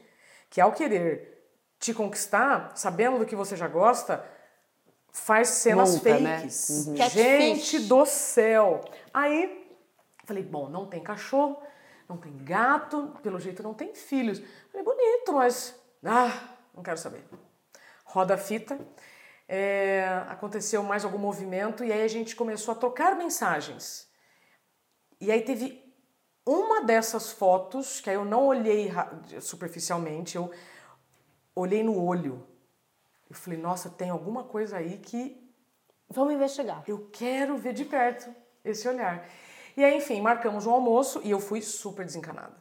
[0.50, 1.34] que ao querer
[1.80, 4.26] te conquistar, sabendo do que você já gosta,
[5.14, 6.40] faz cenas Monta, né?
[6.40, 6.88] fakes.
[6.88, 7.04] Né?
[7.04, 7.10] Uhum.
[7.10, 8.82] Gente do céu.
[9.14, 9.66] Aí,
[10.26, 11.58] falei, bom, não tem cachorro,
[12.10, 14.42] não tem gato, pelo jeito não tem filhos.
[14.72, 16.34] Falei, bonito, mas ah,
[16.76, 17.24] não quero saber.
[18.04, 18.78] Roda a fita
[19.48, 24.08] é, aconteceu mais algum movimento e aí a gente começou a trocar mensagens.
[25.20, 25.84] E aí teve
[26.46, 28.92] uma dessas fotos, que aí eu não olhei
[29.42, 30.52] superficialmente, eu
[31.56, 32.46] olhei no olho.
[33.30, 35.46] Eu falei, nossa, tem alguma coisa aí que.
[36.10, 36.84] Vamos investigar.
[36.88, 38.34] Eu quero ver de perto
[38.64, 39.28] esse olhar.
[39.76, 42.56] E aí, enfim, marcamos um almoço e eu fui super desencanada.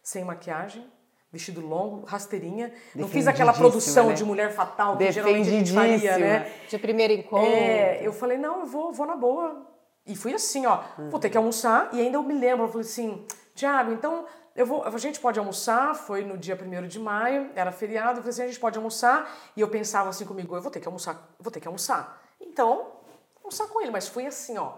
[0.00, 0.88] Sem maquiagem,
[1.32, 2.72] vestido longo, rasteirinha.
[2.94, 4.14] Não fiz aquela produção né?
[4.14, 6.52] de mulher fatal que geralmente a gente faria, né?
[6.68, 7.48] De primeiro encontro.
[7.48, 9.66] É, eu falei, não, eu vou, vou na boa.
[10.06, 11.08] E fui assim, ó, uhum.
[11.08, 11.88] vou ter que almoçar.
[11.92, 13.24] E ainda eu me lembro, eu falei assim,
[13.54, 17.72] Tiago, então eu vou, a gente pode almoçar, foi no dia 1 de maio, era
[17.72, 19.34] feriado, eu falei assim, a gente pode almoçar.
[19.56, 22.22] E eu pensava assim comigo, eu vou ter que almoçar, vou ter que almoçar.
[22.38, 22.92] Então,
[23.38, 24.74] almoçar com ele, mas foi assim, ó,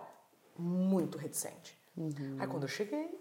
[0.56, 1.76] muito reticente.
[1.96, 2.36] Uhum.
[2.38, 3.18] Aí quando eu cheguei,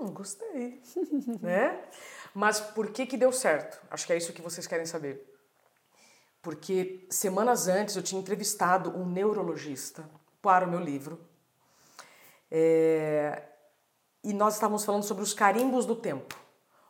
[0.00, 0.82] hum, gostei.
[1.40, 1.82] né?
[2.34, 3.80] Mas por que que deu certo?
[3.90, 5.32] Acho que é isso que vocês querem saber.
[6.42, 10.08] Porque semanas antes eu tinha entrevistado um neurologista
[10.40, 11.18] para o meu livro.
[12.50, 13.42] É...
[14.22, 16.36] E nós estávamos falando sobre os carimbos do tempo.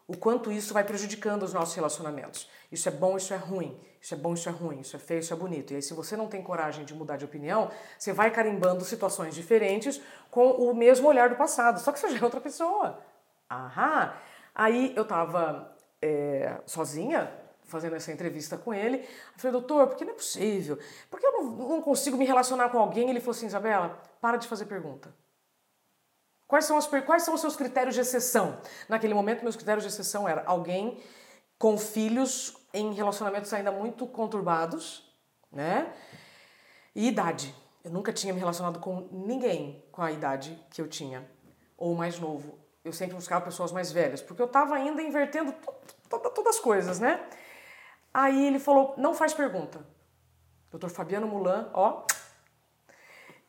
[0.09, 2.49] O quanto isso vai prejudicando os nossos relacionamentos.
[2.71, 3.79] Isso é bom, isso é ruim.
[4.01, 4.81] Isso é bom, isso é ruim.
[4.81, 5.73] Isso é feio, isso é bonito.
[5.73, 9.35] E aí, se você não tem coragem de mudar de opinião, você vai carimbando situações
[9.35, 10.01] diferentes
[10.31, 11.81] com o mesmo olhar do passado.
[11.81, 13.01] Só que você já é outra pessoa.
[13.51, 14.15] Aham!
[14.55, 17.31] Aí eu tava é, sozinha,
[17.65, 18.99] fazendo essa entrevista com ele.
[18.99, 20.79] Eu falei, doutor, por que não é possível?
[21.11, 23.11] Por que eu não, não consigo me relacionar com alguém?
[23.11, 25.13] Ele falou assim, Isabela, para de fazer pergunta.
[26.47, 28.61] Quais são, as, quais são os seus critérios de exceção?
[28.89, 31.03] Naquele momento, meus critérios de exceção eram alguém
[31.59, 35.13] com filhos em relacionamentos ainda muito conturbados,
[35.51, 35.93] né?
[36.95, 37.55] E idade.
[37.83, 41.29] Eu nunca tinha me relacionado com ninguém com a idade que eu tinha,
[41.77, 45.53] ou mais novo eu sempre buscava pessoas mais velhas, porque eu estava ainda invertendo
[46.09, 47.21] todas as coisas, né?
[48.15, 49.85] Aí ele falou, não faz pergunta.
[50.71, 52.05] Doutor Fabiano Mulan, ó.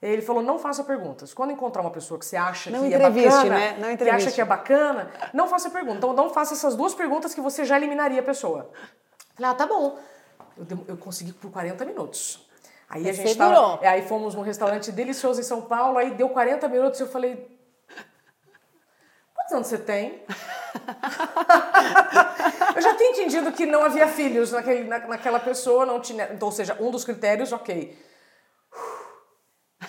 [0.02, 1.34] Ele falou, não faça perguntas.
[1.34, 3.78] Quando encontrar uma pessoa que você acha não que é bacana, né?
[3.80, 5.98] não que acha que é bacana, não faça pergunta.
[5.98, 8.70] Então não faça essas duas perguntas que você já eliminaria a pessoa.
[9.36, 9.98] Falei, ah, tá bom.
[10.58, 12.48] Eu, eu consegui por 40 minutos.
[12.90, 16.70] Aí a gente tava, aí fomos num restaurante delicioso em São Paulo, aí deu 40
[16.70, 17.58] minutos e eu falei,
[19.48, 20.22] Quantos anos você tem?
[22.76, 26.30] eu já tinha entendido que não havia filhos naquele, na, naquela pessoa, não tinha.
[26.34, 27.98] Então, ou seja, um dos critérios, ok.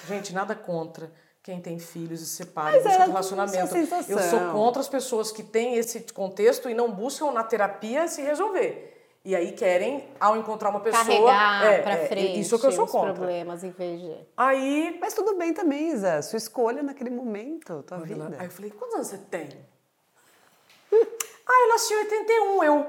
[0.08, 3.76] Gente, nada contra quem tem filhos e separa Mas busca relacionamento.
[4.08, 8.22] Eu sou contra as pessoas que têm esse contexto e não buscam na terapia se
[8.22, 8.94] resolver.
[9.24, 11.04] E aí querem, ao encontrar uma pessoa.
[11.04, 12.40] Carregar é, pra é, frente.
[12.40, 13.12] Isso é que eu sou contra.
[13.12, 14.16] problemas em vez de.
[14.36, 14.96] Aí.
[15.00, 16.22] Mas tudo bem também, Isa.
[16.22, 18.24] Sua escolha naquele momento, tua vida.
[18.24, 19.48] Ela, aí eu falei, quantos anos você tem?
[20.92, 22.86] ah, eu nasci em 81, eu.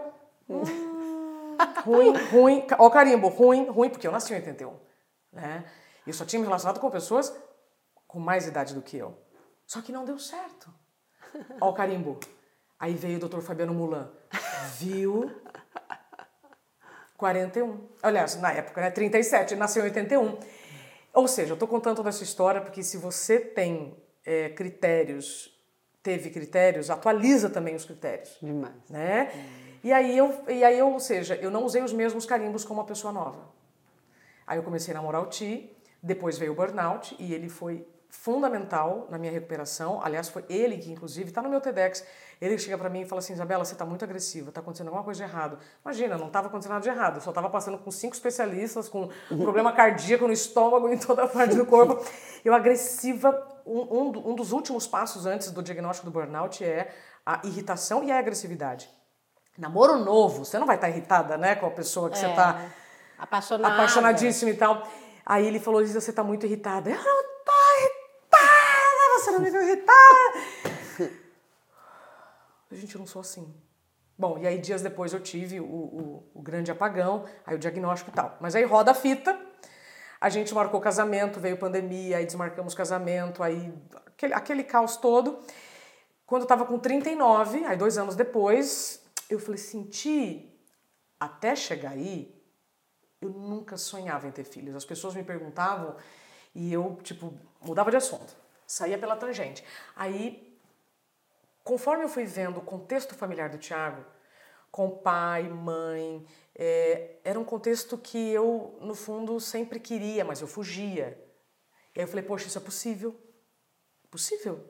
[0.49, 0.63] Hum,
[1.83, 2.67] ruim, ruim.
[2.77, 4.73] Ó, carimbo, ruim, ruim, porque eu nasci em 81.
[5.33, 5.65] Né?
[6.09, 7.33] Eu só tinha me relacionado com pessoas
[8.07, 9.15] com mais idade do que eu.
[9.65, 10.73] Só que não deu certo.
[11.61, 12.19] Ó, o carimbo.
[12.79, 14.11] Aí veio o doutor Fabiano Mulan.
[14.79, 15.31] Viu
[17.15, 17.87] 41.
[18.01, 18.89] Aliás, na época, né?
[18.89, 20.39] 37, nasceu em 81.
[21.13, 23.95] Ou seja, eu estou contando toda essa história porque se você tem
[24.25, 25.55] é, critérios,
[26.01, 28.35] teve critérios, atualiza também os critérios.
[28.41, 28.73] Demais.
[28.89, 29.31] Né?
[29.35, 29.69] Hum.
[29.83, 32.79] E aí eu, e aí eu, ou seja, eu não usei os mesmos carimbos como
[32.79, 33.49] uma pessoa nova.
[34.47, 39.07] Aí eu comecei a namorar o Ti, depois veio o burnout e ele foi fundamental
[39.09, 40.01] na minha recuperação.
[40.03, 42.03] Aliás, foi ele que, inclusive, está no meu TEDx.
[42.41, 45.03] Ele chega para mim e fala assim: Isabela, você está muito agressiva, está acontecendo alguma
[45.03, 45.59] coisa de errado.
[45.83, 47.15] Imagina, não estava acontecendo nada de errado.
[47.15, 51.23] Eu só estava passando com cinco especialistas, com um problema cardíaco no estômago, em toda
[51.23, 52.03] a parte do corpo.
[52.43, 53.47] Eu agressiva.
[53.65, 56.91] Um, um, um dos últimos passos antes do diagnóstico do burnout é
[57.23, 58.89] a irritação e a agressividade.
[59.59, 62.27] Namoro novo, você não vai estar tá irritada, né, com a pessoa que é, você
[62.27, 62.65] está
[63.19, 63.73] apaixonada.
[63.75, 64.87] apaixonadíssima e tal.
[65.29, 66.89] Aí ele falou: Lisa, você está muito irritada.
[66.89, 67.29] Eu não
[69.19, 70.33] você não me viu irritar.
[72.71, 73.53] Gente, eu não sou assim.
[74.17, 78.11] Bom, e aí dias depois eu tive o, o, o, grande apagão, aí o diagnóstico
[78.11, 78.37] e tal.
[78.41, 79.39] Mas aí roda a fita,
[80.19, 83.73] a gente marcou casamento, veio pandemia, aí desmarcamos casamento, aí
[84.07, 85.39] aquele, aquele caos todo.
[86.25, 90.53] Quando eu tava com 39, aí dois anos depois, eu falei, senti,
[91.19, 92.38] até chegar aí,
[93.21, 94.75] eu nunca sonhava em ter filhos.
[94.75, 95.95] As pessoas me perguntavam
[96.55, 98.35] e eu, tipo, mudava de assunto
[98.69, 99.65] saía pela tangente.
[99.95, 100.55] Aí,
[101.63, 104.05] conforme eu fui vendo o contexto familiar do Tiago,
[104.71, 110.47] com pai, mãe, é, era um contexto que eu, no fundo, sempre queria, mas eu
[110.47, 111.19] fugia.
[111.95, 113.19] E aí eu falei, poxa, isso é possível.
[114.11, 114.63] Possível.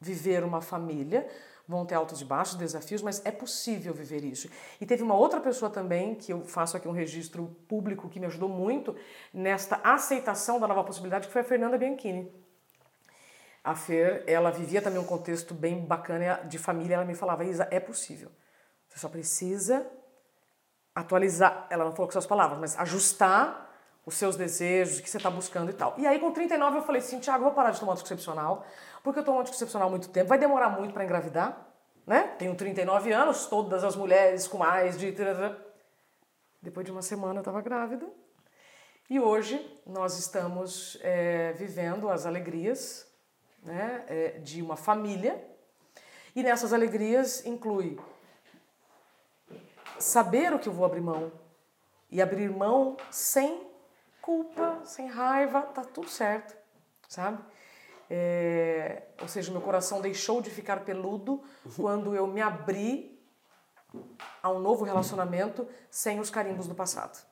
[0.00, 1.28] Viver uma família,
[1.68, 4.48] vão ter altos e baixos, desafios, mas é possível viver isso.
[4.80, 8.26] E teve uma outra pessoa também, que eu faço aqui um registro público, que me
[8.26, 8.96] ajudou muito
[9.32, 12.32] nesta aceitação da nova possibilidade, que foi a Fernanda Bianchini
[13.68, 16.94] a Fer, ela vivia também um contexto bem bacana de família.
[16.94, 18.30] Ela me falava, Isa, é possível.
[18.88, 19.86] Você só precisa
[20.94, 23.67] atualizar, ela não falou com suas palavras, mas ajustar
[24.08, 25.94] os seus desejos, o que você está buscando e tal.
[25.98, 28.64] E aí, com 39, eu falei assim, Tiago, vou parar de tomar anticoncepcional,
[29.04, 31.68] porque eu tomo anticoncepcional há muito tempo, vai demorar muito para engravidar,
[32.06, 32.22] né?
[32.38, 35.14] Tenho 39 anos, todas as mulheres com mais de...
[36.62, 38.08] Depois de uma semana eu estava grávida.
[39.10, 43.06] E hoje nós estamos é, vivendo as alegrias
[43.62, 45.38] né, é, de uma família.
[46.34, 48.00] E nessas alegrias inclui
[49.98, 51.30] saber o que eu vou abrir mão
[52.10, 53.67] e abrir mão sem
[54.28, 56.54] culpa, sem raiva, tá tudo certo,
[57.08, 57.42] sabe?
[58.10, 61.42] É, ou seja, meu coração deixou de ficar peludo
[61.74, 63.18] quando eu me abri
[64.42, 67.26] a um novo relacionamento sem os carimbos do passado.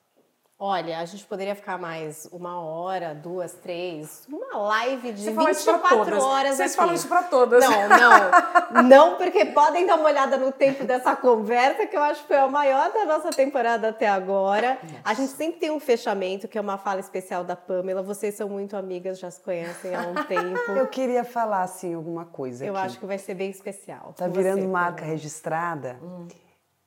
[0.58, 5.50] Olha, a gente poderia ficar mais uma hora, duas, três, uma live de Você fala
[5.50, 6.22] isso pra 24 todas.
[6.24, 6.76] horas Vocês aqui.
[6.78, 7.62] falam isso pra todas.
[7.62, 8.82] Não, não.
[8.88, 12.38] Não, porque podem dar uma olhada no tempo dessa conversa, que eu acho que foi
[12.38, 14.78] a maior da nossa temporada até agora.
[15.04, 18.02] A gente sempre tem um fechamento, que é uma fala especial da Pamela.
[18.02, 20.70] Vocês são muito amigas, já se conhecem há um tempo.
[20.72, 22.64] Eu queria falar assim alguma coisa.
[22.64, 22.86] Eu aqui.
[22.86, 24.14] acho que vai ser bem especial.
[24.16, 25.12] Tá virando você, marca Pamela.
[25.12, 26.00] registrada.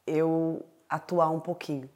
[0.08, 1.88] Eu atuar um pouquinho.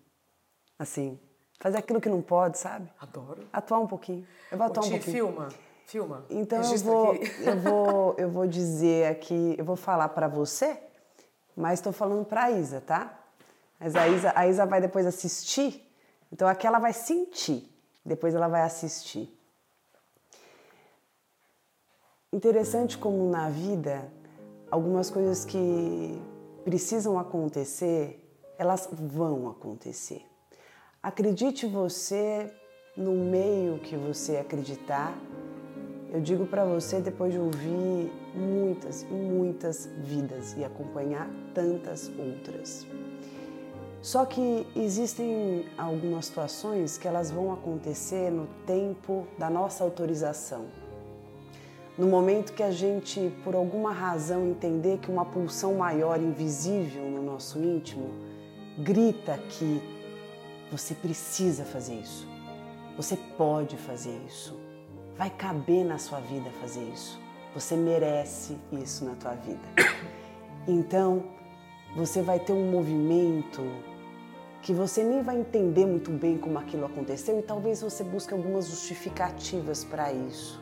[0.78, 1.20] Assim,
[1.64, 2.92] fazer aquilo que não pode, sabe?
[3.00, 3.48] Adoro.
[3.54, 4.28] Atuar um pouquinho.
[4.52, 5.16] Eu vou atuar um Ti, pouquinho.
[5.16, 5.50] filma.
[5.86, 6.26] Filma.
[6.30, 7.44] Então eu vou, aqui.
[7.46, 10.78] eu vou, eu vou dizer aqui, eu vou falar para você,
[11.56, 13.18] mas estou falando para Isa, tá?
[13.80, 15.90] Mas a Isa, a Isa vai depois assistir,
[16.30, 19.34] então aqui ela vai sentir, depois ela vai assistir.
[22.32, 24.12] Interessante como na vida
[24.70, 26.22] algumas coisas que
[26.66, 28.20] precisam acontecer,
[28.58, 30.33] elas vão acontecer.
[31.04, 32.50] Acredite você
[32.96, 35.14] no meio que você acreditar.
[36.10, 42.88] Eu digo para você depois de ouvir muitas e muitas vidas e acompanhar tantas outras.
[44.02, 50.68] Só que existem algumas situações que elas vão acontecer no tempo da nossa autorização.
[51.98, 57.22] No momento que a gente, por alguma razão, entender que uma pulsão maior, invisível no
[57.22, 58.10] nosso íntimo,
[58.78, 59.82] grita que
[60.74, 62.28] você precisa fazer isso,
[62.98, 64.60] você pode fazer isso,
[65.16, 67.20] vai caber na sua vida fazer isso,
[67.54, 69.62] você merece isso na tua vida.
[70.68, 71.26] Então,
[71.96, 73.62] você vai ter um movimento
[74.64, 78.68] que você nem vai entender muito bem como aquilo aconteceu e talvez você busque algumas
[78.68, 80.60] justificativas para isso.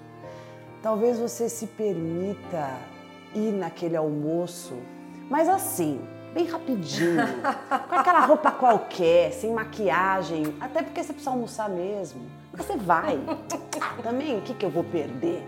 [0.82, 2.78] Talvez você se permita
[3.34, 4.74] ir naquele almoço,
[5.30, 6.02] mas assim,
[6.34, 7.18] bem rapidinho,
[7.90, 12.22] com aquela roupa qualquer, sem maquiagem, até porque você precisa almoçar mesmo.
[12.54, 13.20] Você vai.
[14.04, 15.44] Também, o que, que eu vou perder?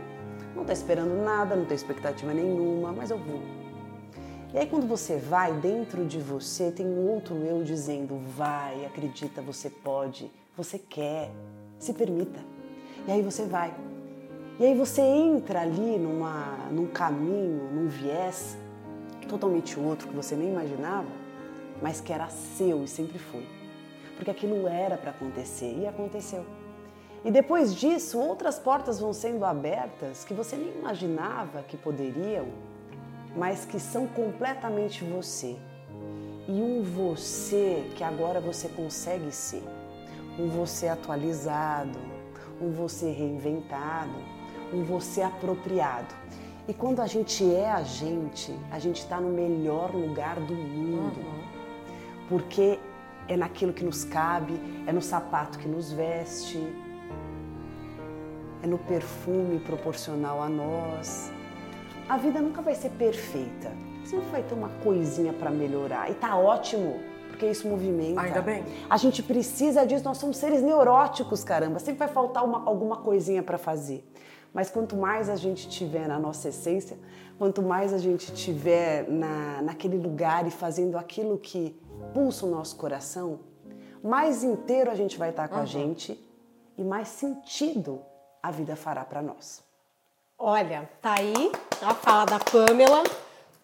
[0.55, 3.41] Não tô esperando nada, não tenho expectativa nenhuma, mas eu vou.
[4.53, 9.41] E aí quando você vai, dentro de você tem um outro eu dizendo, vai, acredita,
[9.41, 11.31] você pode, você quer,
[11.79, 12.39] se permita.
[13.07, 13.73] E aí você vai.
[14.59, 18.55] E aí você entra ali numa, num caminho, num viés
[19.27, 21.09] totalmente outro que você nem imaginava,
[21.81, 23.45] mas que era seu e sempre foi.
[24.15, 26.45] Porque aquilo era para acontecer e aconteceu.
[27.25, 32.47] E depois disso, outras portas vão sendo abertas que você nem imaginava que poderiam,
[33.35, 35.55] mas que são completamente você.
[36.47, 39.63] E um você que agora você consegue ser.
[40.37, 41.97] Um você atualizado,
[42.61, 44.15] um você reinventado,
[44.73, 46.13] um você apropriado.
[46.67, 51.19] E quando a gente é a gente, a gente está no melhor lugar do mundo.
[52.29, 52.79] Porque
[53.27, 54.53] é naquilo que nos cabe,
[54.87, 56.57] é no sapato que nos veste,
[58.61, 61.31] é no perfume proporcional a nós.
[62.07, 63.71] A vida nunca vai ser perfeita.
[64.05, 66.09] Sempre vai ter uma coisinha para melhorar.
[66.09, 68.21] E tá ótimo, porque isso movimenta.
[68.21, 68.63] Ainda bem.
[68.89, 71.79] A gente precisa disso, nós somos seres neuróticos, caramba.
[71.79, 74.05] Sempre vai faltar uma, alguma coisinha para fazer.
[74.53, 76.97] Mas quanto mais a gente tiver na nossa essência,
[77.37, 81.75] quanto mais a gente tiver na, naquele lugar e fazendo aquilo que
[82.13, 83.39] pulsa o nosso coração,
[84.03, 86.19] mais inteiro a gente vai estar com a gente
[86.77, 88.01] e mais sentido
[88.41, 89.63] a vida fará para nós.
[90.37, 91.51] Olha, tá aí
[91.81, 93.03] a fala da Pamela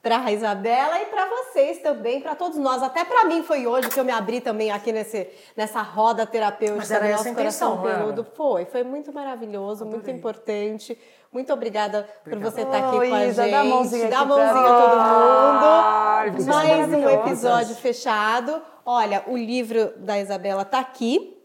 [0.02, 2.82] para Isabela e para vocês também, para todos nós.
[2.82, 5.28] Até para mim foi hoje que eu me abri também aqui nesse,
[5.58, 8.28] nessa roda terapêutica Mas era do nosso a intenção, coração peludo.
[8.36, 10.16] Foi, foi muito maravilhoso, muito Adorei.
[10.16, 10.98] importante.
[11.32, 13.52] Muito obrigada por você estar aqui Ô, com a Isa, gente.
[13.52, 16.36] dá a mãozinha Dá a aqui pra mãozinha a todo Ai, mundo.
[16.44, 18.62] vocês Mais um episódio fechado.
[18.86, 21.38] Olha, o livro da Isabela tá aqui.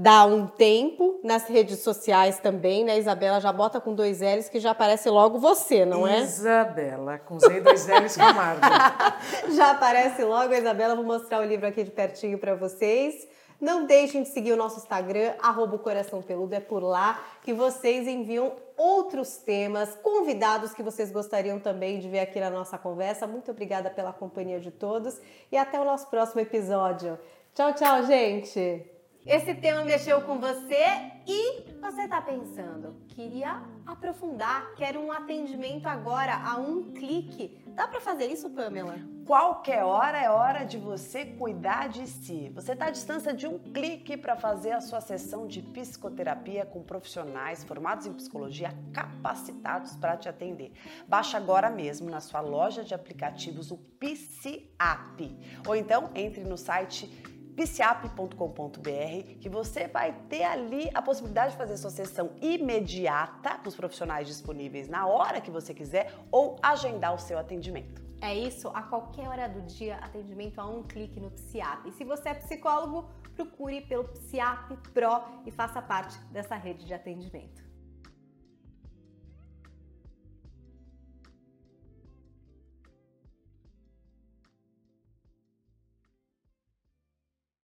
[0.00, 2.96] Dá um tempo nas redes sociais também, né?
[3.00, 6.20] Isabela já bota com dois L's que já aparece logo você, não é?
[6.20, 8.60] Isabela, com Z e dois L's Camargo.
[9.50, 13.26] Já aparece logo a Isabela, vou mostrar o livro aqui de pertinho para vocês.
[13.60, 17.52] Não deixem de seguir o nosso Instagram, arroba o Coração Peludo, é por lá que
[17.52, 23.26] vocês enviam outros temas, convidados que vocês gostariam também de ver aqui na nossa conversa.
[23.26, 25.20] Muito obrigada pela companhia de todos
[25.50, 27.18] e até o nosso próximo episódio.
[27.52, 28.97] Tchau, tchau, gente!
[29.28, 36.34] Esse tema mexeu com você e você está pensando, queria aprofundar, quero um atendimento agora
[36.34, 37.62] a um clique.
[37.74, 38.96] Dá para fazer isso, Pamela?
[39.26, 42.50] Qualquer hora é hora de você cuidar de si.
[42.54, 46.82] Você está à distância de um clique para fazer a sua sessão de psicoterapia com
[46.82, 50.72] profissionais formados em psicologia capacitados para te atender.
[51.06, 55.36] Baixe agora mesmo na sua loja de aplicativos o PCAP.
[55.66, 61.76] Ou então entre no site psiap.com.br que você vai ter ali a possibilidade de fazer
[61.76, 67.18] sua sessão imediata com os profissionais disponíveis na hora que você quiser ou agendar o
[67.18, 68.00] seu atendimento.
[68.20, 71.88] É isso, a qualquer hora do dia, atendimento a um clique no Psiap.
[71.88, 76.94] E se você é psicólogo, procure pelo Psiap Pro e faça parte dessa rede de
[76.94, 77.67] atendimento.